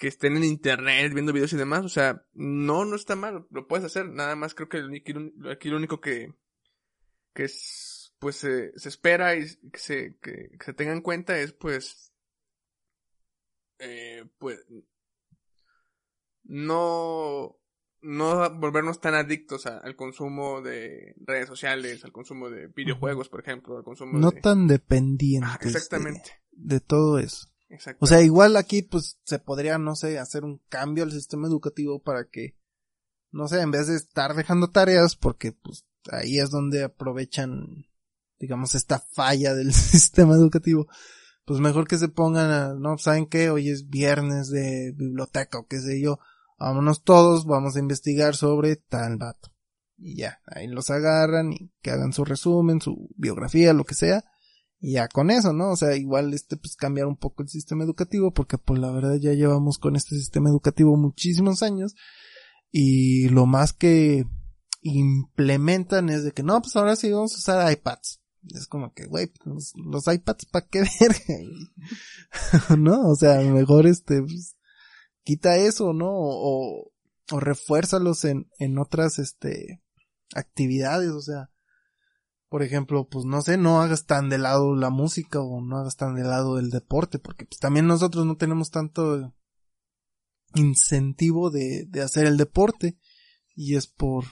[0.00, 3.66] que estén en internet viendo videos y demás, o sea, no, no está mal, lo
[3.66, 4.78] puedes hacer, nada más creo que
[5.52, 6.32] aquí lo único que,
[7.34, 11.38] que es, pues se, se espera y que se, que, que se tenga en cuenta
[11.38, 12.14] es pues,
[13.78, 14.64] eh, pues,
[16.44, 17.58] no,
[18.00, 23.40] no volvernos tan adictos a- al consumo de redes sociales, al consumo de videojuegos, por
[23.40, 24.40] ejemplo, al consumo no de...
[24.40, 27.48] tan dependientes Ah, de- exactamente, de, todo eso.
[27.70, 28.04] Exactamente.
[28.04, 32.02] O sea, igual aquí pues se podría, no sé, hacer un cambio al sistema educativo
[32.02, 32.56] para que,
[33.30, 37.86] no sé, en vez de estar dejando tareas, porque pues ahí es donde aprovechan,
[38.38, 40.86] digamos, esta falla del sistema educativo,
[41.44, 43.50] pues mejor que se pongan a, no, ¿saben qué?
[43.50, 46.20] Hoy es viernes de biblioteca o qué sé yo,
[46.58, 49.50] vámonos todos, vamos a investigar sobre tal vato.
[49.96, 54.24] Y ya, ahí los agarran y que hagan su resumen, su biografía, lo que sea.
[54.80, 55.72] Y ya con eso, ¿no?
[55.72, 59.16] O sea, igual este pues cambiar un poco el sistema educativo porque pues la verdad
[59.16, 61.94] ya llevamos con este sistema educativo muchísimos años
[62.70, 64.24] y lo más que
[64.82, 68.20] implementan es de que no, pues ahora sí vamos a usar iPads.
[68.54, 72.78] Es como que, güey, pues, los, los iPads para qué verga.
[72.78, 73.10] ¿No?
[73.10, 74.56] O sea, mejor este pues,
[75.24, 76.08] quita eso, ¿no?
[76.10, 76.90] O,
[77.30, 79.82] o refuérzalos en, en otras este
[80.34, 81.49] actividades, o sea,
[82.50, 85.96] por ejemplo, pues no sé, no hagas tan de lado la música o no hagas
[85.96, 89.32] tan de lado el deporte, porque pues también nosotros no tenemos tanto
[90.56, 92.98] incentivo de, de hacer el deporte
[93.54, 94.24] y es por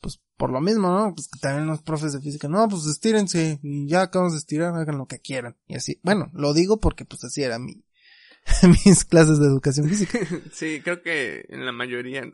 [0.00, 1.14] pues por lo mismo, ¿no?
[1.14, 4.98] Pues que también los profes de física, no, pues estírense ya acabamos de estirar, hagan
[4.98, 5.98] lo que quieran y así.
[6.02, 7.82] Bueno, lo digo porque pues así era mi
[8.84, 10.18] mis clases de educación física.
[10.52, 12.20] Sí, creo que en la mayoría.
[12.20, 12.32] No,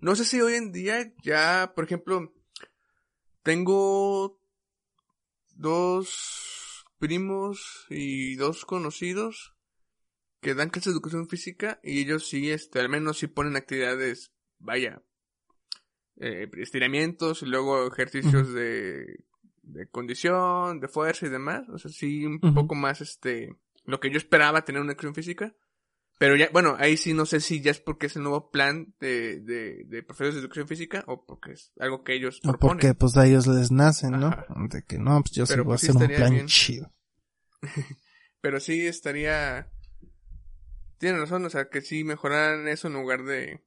[0.00, 2.32] No sé si hoy en día ya, por ejemplo,
[3.44, 4.40] tengo
[5.54, 9.54] dos primos y dos conocidos
[10.40, 14.32] que dan clases de educación física y ellos sí, este, al menos sí ponen actividades,
[14.58, 15.02] vaya,
[16.16, 19.24] eh, estiramientos y luego ejercicios de,
[19.62, 21.68] de condición, de fuerza y demás.
[21.68, 25.54] O sea, sí, un poco más, este, lo que yo esperaba tener una educación física.
[26.18, 28.94] Pero ya, bueno, ahí sí no sé si ya es porque es el nuevo plan
[29.00, 32.76] de, de, de profesores de educación física o porque es algo que ellos O proponen.
[32.78, 34.28] porque pues a ellos les nacen, ¿no?
[34.28, 34.46] Ajá.
[34.70, 36.32] De que no, pues yo sí Pero, voy a pues, sí hacer un estaría plan
[36.34, 36.46] bien.
[36.46, 36.92] chido.
[38.40, 39.70] Pero sí estaría
[40.98, 43.62] tienes razón, o sea, que sí mejoraran eso en lugar de,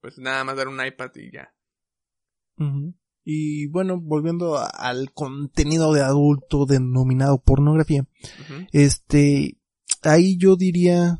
[0.00, 1.52] pues nada más dar un iPad y ya.
[3.24, 8.06] Y bueno, volviendo a- al contenido de adulto denominado pornografía,
[8.72, 9.58] este,
[10.02, 11.18] ahí yo diría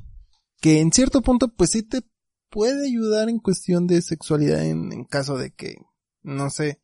[0.62, 2.02] que en cierto punto pues sí te
[2.48, 5.74] puede ayudar en cuestión de sexualidad en, en caso de que,
[6.22, 6.80] no sé,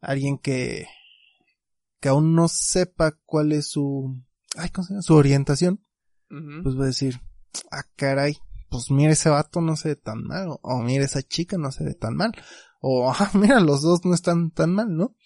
[0.00, 0.86] alguien que,
[2.00, 4.22] que aún no sepa cuál es su,
[4.56, 5.02] ay, ¿cómo se llama?
[5.02, 5.84] Su orientación,
[6.62, 7.20] pues va a decir,
[7.72, 8.38] ah, caray,
[8.70, 11.72] pues mira ese vato no se ve tan mal, o, o mira esa chica no
[11.72, 12.32] se ve tan mal,
[12.80, 15.16] o ah, mira los dos no están tan mal, ¿no?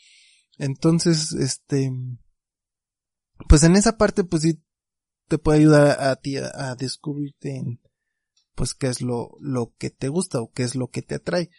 [0.57, 1.93] Entonces, este,
[3.51, 4.63] pues en esa parte pues sí
[5.29, 7.81] te puede ayudar a, ti a, a descubrirte en,
[8.55, 11.51] pues qué es lo, lo que te gusta o qué es lo que te atrae.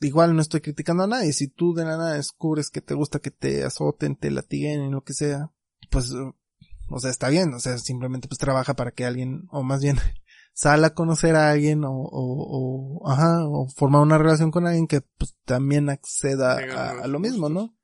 [0.00, 3.20] Igual no estoy criticando a nadie, si tú de la nada descubres que te gusta
[3.20, 5.50] que te azoten, te latiguen en lo que sea,
[5.90, 6.12] pues
[6.90, 9.96] o sea, está bien, o sea, simplemente pues trabaja para que alguien, o más bien,
[10.54, 14.86] sal a conocer a alguien o, o, o ajá, o formar una relación con alguien
[14.86, 16.56] que pues también acceda
[17.02, 17.76] a, lo mismo, ¿no?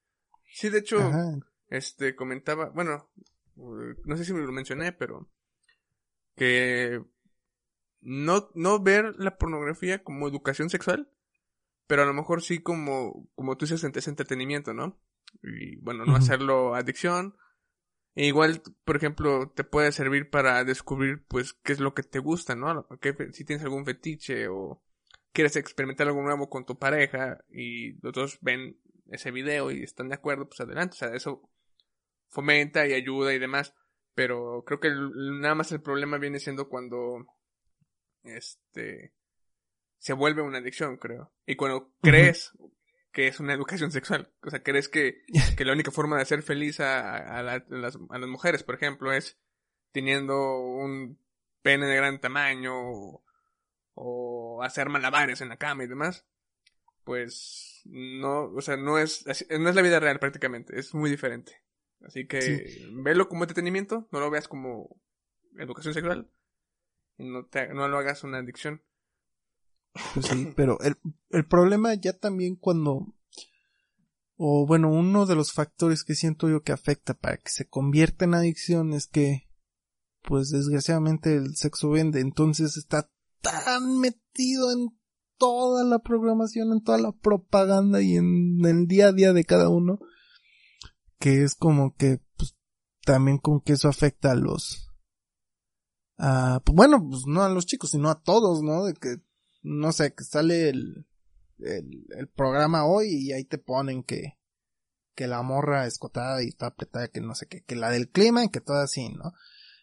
[0.52, 1.38] Sí, de hecho, Ajá.
[1.68, 3.10] este, comentaba, bueno,
[3.56, 5.28] no sé si me lo mencioné, pero
[6.36, 7.02] que
[8.00, 11.10] no, no ver la pornografía como educación sexual,
[11.86, 15.00] pero a lo mejor sí como, como tú dices, ese entretenimiento, ¿no?
[15.42, 17.36] Y bueno, no hacerlo adicción.
[18.16, 22.20] E igual, por ejemplo, te puede servir para descubrir, pues, qué es lo que te
[22.20, 22.86] gusta, ¿no?
[23.00, 24.82] ¿Qué fe- si tienes algún fetiche o
[25.32, 28.78] quieres experimentar algo nuevo con tu pareja y los dos ven
[29.10, 30.94] ese video y están de acuerdo, pues adelante.
[30.94, 31.50] O sea, eso
[32.28, 33.74] fomenta y ayuda y demás.
[34.14, 37.26] Pero creo que el- nada más el problema viene siendo cuando
[38.22, 39.12] este
[39.98, 41.32] se vuelve una adicción, creo.
[41.46, 42.52] Y cuando crees
[43.12, 44.32] que es una educación sexual.
[44.42, 45.22] O sea, crees que,
[45.56, 48.62] que la única forma de hacer feliz a, a, la- a las, a las mujeres,
[48.62, 49.38] por ejemplo, es
[49.92, 51.18] teniendo un
[51.62, 53.24] pene de gran tamaño o,
[53.94, 56.26] o hacer malabares en la cama y demás.
[57.04, 59.24] Pues no, o sea, no es,
[59.58, 61.62] no es la vida real prácticamente, es muy diferente.
[62.00, 62.86] Así que Sí.
[63.02, 65.00] velo como entretenimiento, no lo veas como
[65.58, 66.30] educación sexual
[67.16, 68.82] y no, te, no lo hagas una adicción.
[70.14, 70.96] Pues sí, pero el,
[71.30, 73.14] el problema ya también cuando,
[74.36, 78.24] o bueno, uno de los factores que siento yo que afecta para que se convierta
[78.24, 79.48] en adicción es que,
[80.22, 84.98] pues desgraciadamente el sexo vende, entonces está tan metido en
[85.38, 89.68] toda la programación, en toda la propaganda y en el día a día de cada
[89.68, 89.98] uno,
[91.24, 92.54] que es como que, pues,
[93.06, 94.90] también con que eso afecta a los,
[96.18, 98.84] a, pues, bueno, pues no a los chicos, sino a todos, ¿no?
[98.84, 99.16] De que
[99.62, 101.06] no sé, que sale el,
[101.60, 104.34] el, el programa hoy y ahí te ponen que,
[105.14, 108.44] que la morra escotada y está apretada, que no sé qué, que la del clima
[108.44, 109.32] y que todo así, ¿no?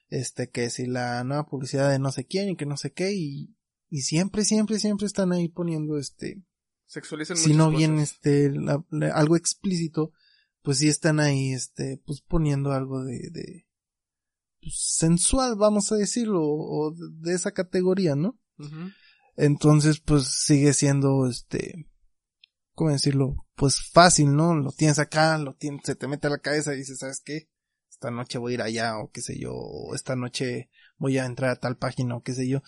[0.09, 3.13] Este, que si la nueva publicidad de no sé quién y que no sé qué
[3.13, 3.55] y,
[3.89, 6.43] y siempre, siempre, siempre están ahí poniendo este,
[6.85, 10.11] Sexualizan si no bien este, la- la- algo explícito,
[10.61, 13.67] pues sí están ahí, este, pues poniendo algo de, de,
[14.61, 18.39] pues, sensual, vamos a decirlo, o de- esa categoría, ¿no?
[19.37, 21.87] Entonces, pues sigue siendo, este,
[22.75, 23.47] ¿cómo decirlo?
[23.55, 24.53] Pues fácil, ¿no?
[24.55, 27.49] Lo tienes acá, lo tienes, se te mete a la cabeza y dices, ¿sabes qué?
[27.89, 31.25] Esta noche voy a ir allá, o qué sé yo, o esta noche voy a
[31.25, 32.61] entrar a tal página, o qué sé yo.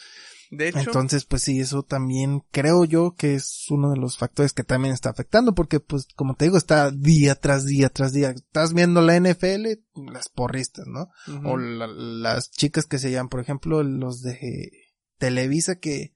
[0.56, 4.54] De hecho, Entonces, pues sí, eso también creo yo que es uno de los factores
[4.54, 8.30] que también está afectando, porque pues, como te digo, está día tras día tras día.
[8.32, 9.80] Estás viendo la NFL,
[10.12, 11.10] las porristas, ¿no?
[11.46, 14.72] O la- las chicas que se llaman, por ejemplo, los de
[15.18, 16.14] Televisa que,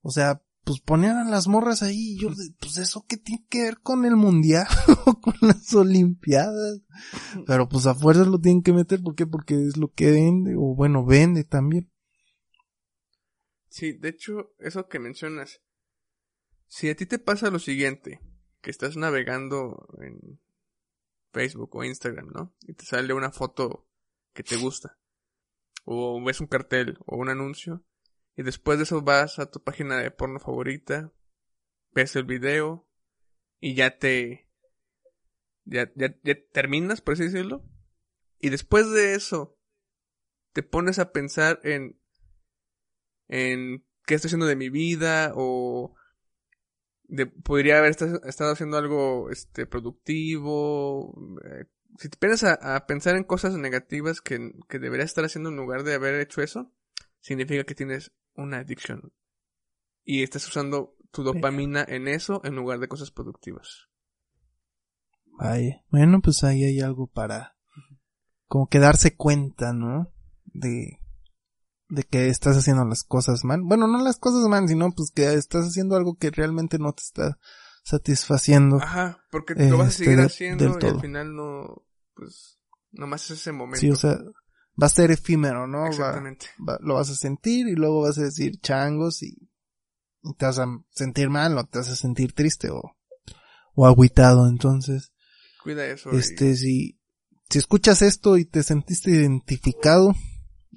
[0.00, 2.28] o sea, pues ponían a las morras ahí y yo,
[2.60, 4.66] pues eso qué tiene que ver con el mundial
[5.06, 6.80] o con las olimpiadas.
[7.46, 9.26] Pero pues a fuerzas lo tienen que meter, ¿por qué?
[9.26, 11.90] Porque es lo que vende, o bueno, vende también.
[13.72, 15.62] Sí, de hecho, eso que mencionas,
[16.66, 18.20] si a ti te pasa lo siguiente,
[18.60, 20.38] que estás navegando en
[21.32, 22.54] Facebook o Instagram, ¿no?
[22.66, 23.88] Y te sale una foto
[24.34, 24.98] que te gusta,
[25.84, 27.82] o ves un cartel o un anuncio,
[28.36, 31.10] y después de eso vas a tu página de porno favorita,
[31.92, 32.86] ves el video,
[33.58, 34.50] y ya te,
[35.64, 37.64] ya, ya, ya terminas, por así decirlo,
[38.38, 39.58] y después de eso,
[40.52, 42.01] te pones a pensar en
[43.28, 45.94] en qué estoy haciendo de mi vida o
[47.04, 51.14] de, podría haber esta- estado haciendo algo este productivo
[51.44, 51.66] eh,
[51.98, 55.56] si te pones a, a pensar en cosas negativas que, que deberías estar haciendo en
[55.56, 56.72] lugar de haber hecho eso
[57.20, 59.12] significa que tienes una adicción
[60.04, 63.88] y estás usando tu dopamina en eso en lugar de cosas productivas.
[65.90, 67.56] Bueno, pues ahí hay algo para
[68.46, 70.12] como que darse cuenta, ¿no?
[70.46, 70.98] De,
[71.94, 73.60] de que estás haciendo las cosas mal.
[73.62, 77.02] Bueno, no las cosas mal, sino pues que estás haciendo algo que realmente no te
[77.02, 77.38] está
[77.84, 78.76] satisfaciendo.
[78.76, 81.00] Ajá, porque lo vas a Este, seguir haciendo del y al todo.
[81.00, 81.84] final no,
[82.14, 82.58] pues,
[82.92, 83.80] nomás es ese momento.
[83.80, 84.16] Sí, o sea,
[84.82, 85.86] va a ser efímero, ¿no?
[85.86, 86.46] Exactamente.
[86.66, 89.50] va- lo vas a sentir y luego vas a decir changos y,
[90.22, 92.80] y te vas a sentir mal o te vas a sentir triste o,
[93.74, 94.48] o agüitado.
[94.48, 95.12] Entonces,
[95.62, 96.10] Cuida eso.
[96.14, 96.98] y- este, si,
[97.50, 100.14] si escuchas esto y te sentiste identificado,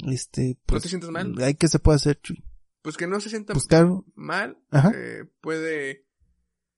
[0.08, 1.36] este, pues, te sientas mal?
[1.42, 2.44] hay que se puede hacer, Chuy?
[2.82, 4.92] Pues que no se sienta buscar, mal, Ajá.
[4.94, 6.06] eh, puede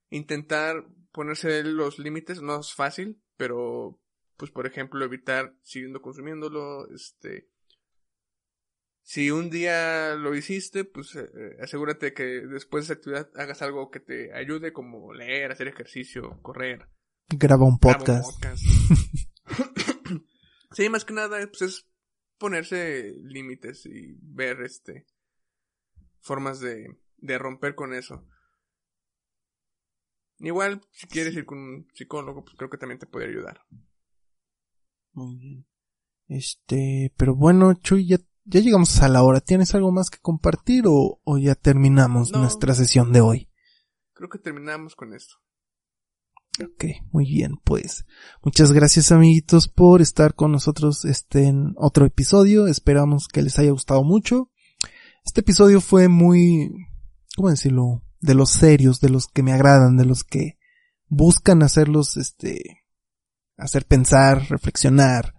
[0.09, 3.99] intentar ponerse los límites, no es fácil, pero
[4.37, 7.49] pues por ejemplo evitar siguiendo consumiéndolo, este
[9.01, 13.61] si un día lo hiciste, pues eh, eh, asegúrate que después de esa actividad hagas
[13.61, 16.89] algo que te ayude como leer, hacer ejercicio, correr,
[17.29, 18.31] graba un graba un podcast.
[18.31, 18.63] podcast.
[20.71, 21.87] sí, más que nada pues es
[22.37, 25.05] ponerse límites y ver este
[26.19, 28.25] formas de, de romper con eso.
[30.39, 33.61] Igual, si quieres ir con un psicólogo, pues creo que también te puede ayudar.
[35.13, 35.67] Muy bien.
[36.27, 39.39] Este, pero bueno, Chuy, ya, ya llegamos a la hora.
[39.41, 42.39] ¿Tienes algo más que compartir o, o ya terminamos No.
[42.41, 43.49] nuestra sesión de hoy?
[44.13, 45.35] Creo que terminamos con esto.
[46.63, 48.05] Ok, muy bien, pues.
[48.43, 52.67] Muchas gracias amiguitos por estar con nosotros este en otro episodio.
[52.67, 54.49] Esperamos que les haya gustado mucho.
[55.23, 56.71] Este episodio fue muy,
[57.35, 58.01] ¿cómo decirlo?
[58.21, 60.57] De los serios, de los que me agradan, de los que
[61.07, 62.83] buscan hacerlos, este,
[63.57, 65.35] hacer pensar, reflexionar,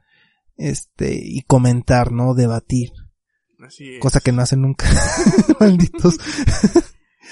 [0.57, 2.35] este, y comentar, ¿no?
[2.35, 2.91] Debatir.
[3.67, 4.01] Así es.
[4.01, 4.87] Cosa que no hacen nunca.
[5.61, 6.17] Malditos.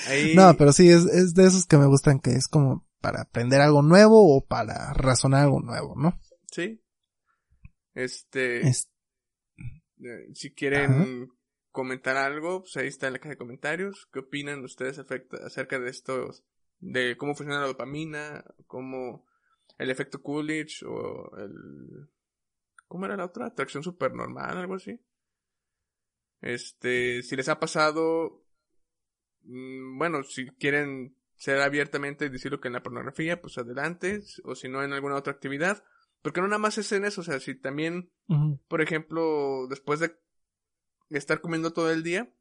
[0.08, 3.22] Ahí, No, pero sí, es, es de esos que me gustan, que es como para
[3.22, 6.18] aprender algo nuevo o para razonar algo nuevo, ¿no?
[6.50, 6.82] Sí.
[7.94, 8.90] Este, Es-
[9.98, 11.28] eh, si quieren
[11.70, 14.08] comentar algo, pues ahí está en la caja de comentarios.
[14.12, 16.44] ¿Qué opinan ustedes acerca de estos,
[16.78, 19.26] de cómo funciona la dopamina, cómo
[19.78, 22.08] el efecto Coolidge o el,
[22.86, 23.46] ¿cómo era la otra?
[23.46, 25.00] Atracción supernormal, algo así.
[26.40, 28.44] Este, si les ha pasado,
[29.42, 34.22] mm, bueno, si quieren ser abiertamente y decir lo que en la pornografía, pues adelante,
[34.44, 35.84] o si no en alguna otra actividad,
[36.22, 38.10] porque no nada más es en eso, o sea, si también
[38.68, 40.16] por ejemplo, después de
[41.10, 42.32] estar comiendo todo el día,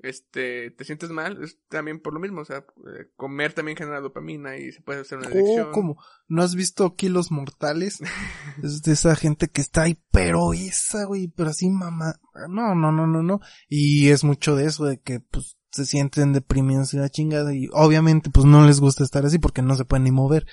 [0.00, 4.00] este, te sientes mal, es también por lo mismo, o sea, eh, comer también genera
[4.00, 5.68] dopamina y se puede hacer una adicción.
[5.68, 6.02] Oh, ¿cómo?
[6.28, 8.00] ¿No has visto Kilos Mortales?
[8.62, 12.20] es de esa gente que está ahí, pero esa, güey, pero así mamá.
[12.48, 13.40] No, no, no, no, no.
[13.68, 17.68] Y es mucho de eso, de que, pues, se sienten deprimidos y la chingada y
[17.72, 20.46] obviamente, pues, no les gusta estar así porque no se pueden ni mover.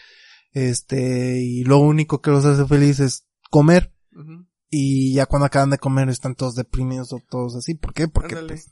[0.52, 3.94] Este, y lo único que los hace felices es comer.
[4.70, 7.76] Y ya cuando acaban de comer están todos deprimidos o todos así.
[7.76, 8.08] ¿Por qué?
[8.08, 8.72] Porque, pues,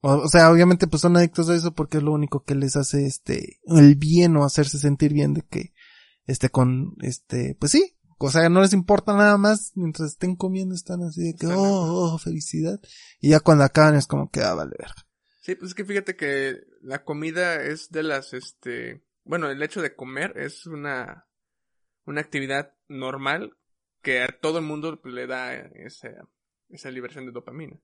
[0.00, 2.76] o, o sea, obviamente pues son adictos a eso porque es lo único que les
[2.76, 5.72] hace este, el bien o hacerse sentir bien de que,
[6.26, 7.94] este, con, este, pues sí.
[8.18, 11.58] O sea, no les importa nada más mientras estén comiendo están así de que, Están-
[11.58, 12.80] oh, oh, felicidad.
[13.20, 14.94] Y ya cuando acaban es como que, ah, vale, verga.
[15.42, 19.82] Sí, pues es que fíjate que la comida es de las, este, bueno, el hecho
[19.82, 21.26] de comer es una,
[22.04, 23.56] una actividad normal
[24.02, 26.10] que a todo el mundo le da esa,
[26.68, 27.76] esa liberación de dopamina.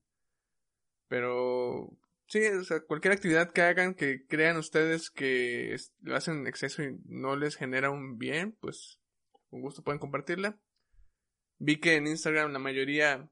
[1.09, 1.97] Pero,
[2.27, 6.81] sí, o sea, cualquier actividad que hagan que crean ustedes que lo hacen en exceso
[6.81, 9.01] y no les genera un bien, pues,
[9.49, 10.57] con gusto pueden compartirla.
[11.57, 13.29] Vi que en Instagram la mayoría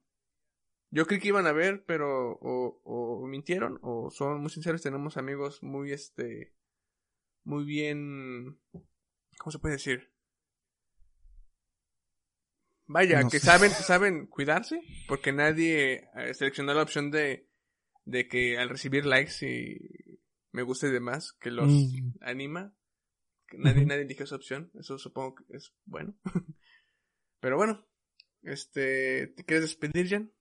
[0.90, 4.82] yo creí que iban a ver, pero o, o mintieron o son muy sinceros.
[4.82, 6.54] Tenemos amigos muy, este,
[7.44, 8.60] muy bien,
[9.38, 10.12] ¿cómo se puede decir?
[12.90, 13.46] Vaya, No que sé.
[13.46, 17.50] saben, saben cuidarse, porque nadie eh, seleccionó la opción de,
[18.06, 20.22] de que al recibir likes y
[20.54, 22.12] me gusta y demás, que los Mm.
[22.22, 22.74] anima.
[23.48, 24.72] Que nadie, nadie eligió esa opción.
[24.80, 26.18] Eso supongo que es bueno.
[27.40, 27.86] Pero bueno,
[28.42, 30.32] este, ¿te quieres despedir, Jan?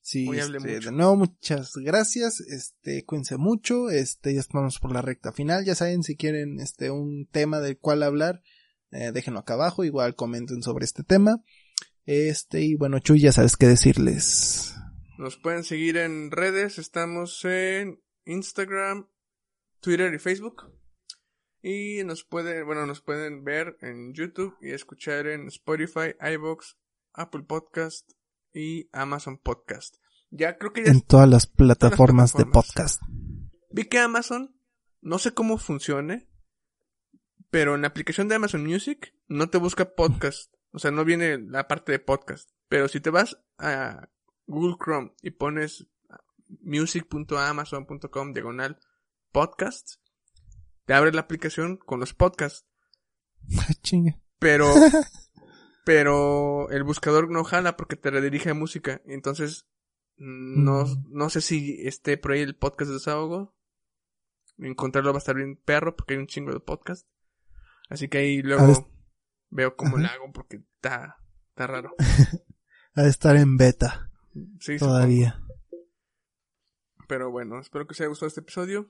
[0.00, 5.32] Sí, este, de nuevo muchas gracias, este, cuídense mucho, este, ya estamos por la recta
[5.32, 8.42] final, ya saben si quieren, este, un tema del cual hablar,
[8.90, 11.42] eh, déjenlo acá abajo, igual comenten sobre este tema,
[12.06, 14.74] este, y bueno, Chuy, ya sabes qué decirles.
[15.16, 19.08] Nos pueden seguir en redes, estamos en Instagram,
[19.80, 20.72] Twitter y Facebook.
[21.62, 26.74] Y nos pueden, bueno, nos pueden ver en YouTube y escuchar en Spotify, iVoox,
[27.14, 28.10] Apple Podcast
[28.54, 29.96] y Amazon Podcast.
[30.30, 32.98] Ya creo que ya En todas las plataformas de plataformas.
[32.98, 33.02] podcast.
[33.70, 34.56] vi que Amazon,
[35.02, 36.28] no sé cómo funcione,
[37.50, 40.52] pero en la aplicación de Amazon Music no te busca podcast.
[40.72, 42.50] O sea, no viene la parte de podcast.
[42.68, 44.08] Pero si te vas a
[44.46, 45.86] Google Chrome y pones
[46.62, 48.78] music.amazon.com diagonal
[49.32, 49.94] podcast,
[50.84, 52.66] te abre la aplicación con los podcasts.
[53.58, 54.18] Ah, chinga.
[54.38, 54.72] Pero,
[55.84, 59.00] pero el buscador no jala porque te redirige a música.
[59.04, 59.68] Entonces,
[60.16, 63.54] no, no sé si esté por ahí el podcast de desahogo.
[64.58, 67.08] Encontrarlo va a estar bien perro porque hay un chingo de podcast.
[67.88, 68.90] Así que ahí Ah, luego
[69.50, 71.16] veo cómo le hago porque está,
[71.50, 71.94] está raro.
[72.96, 74.08] Ha de estar en beta
[74.60, 75.32] Sí, todavía.
[75.32, 75.90] supongo.
[77.08, 78.88] Pero bueno, espero que os haya gustado este episodio.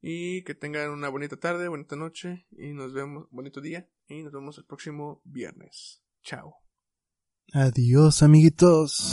[0.00, 2.46] Y que tengan una bonita tarde, bonita noche.
[2.52, 3.90] Y nos vemos, bonito día.
[4.06, 6.04] Y nos vemos el próximo viernes.
[6.26, 6.54] Chao.
[7.54, 9.12] Adiós, amiguitos.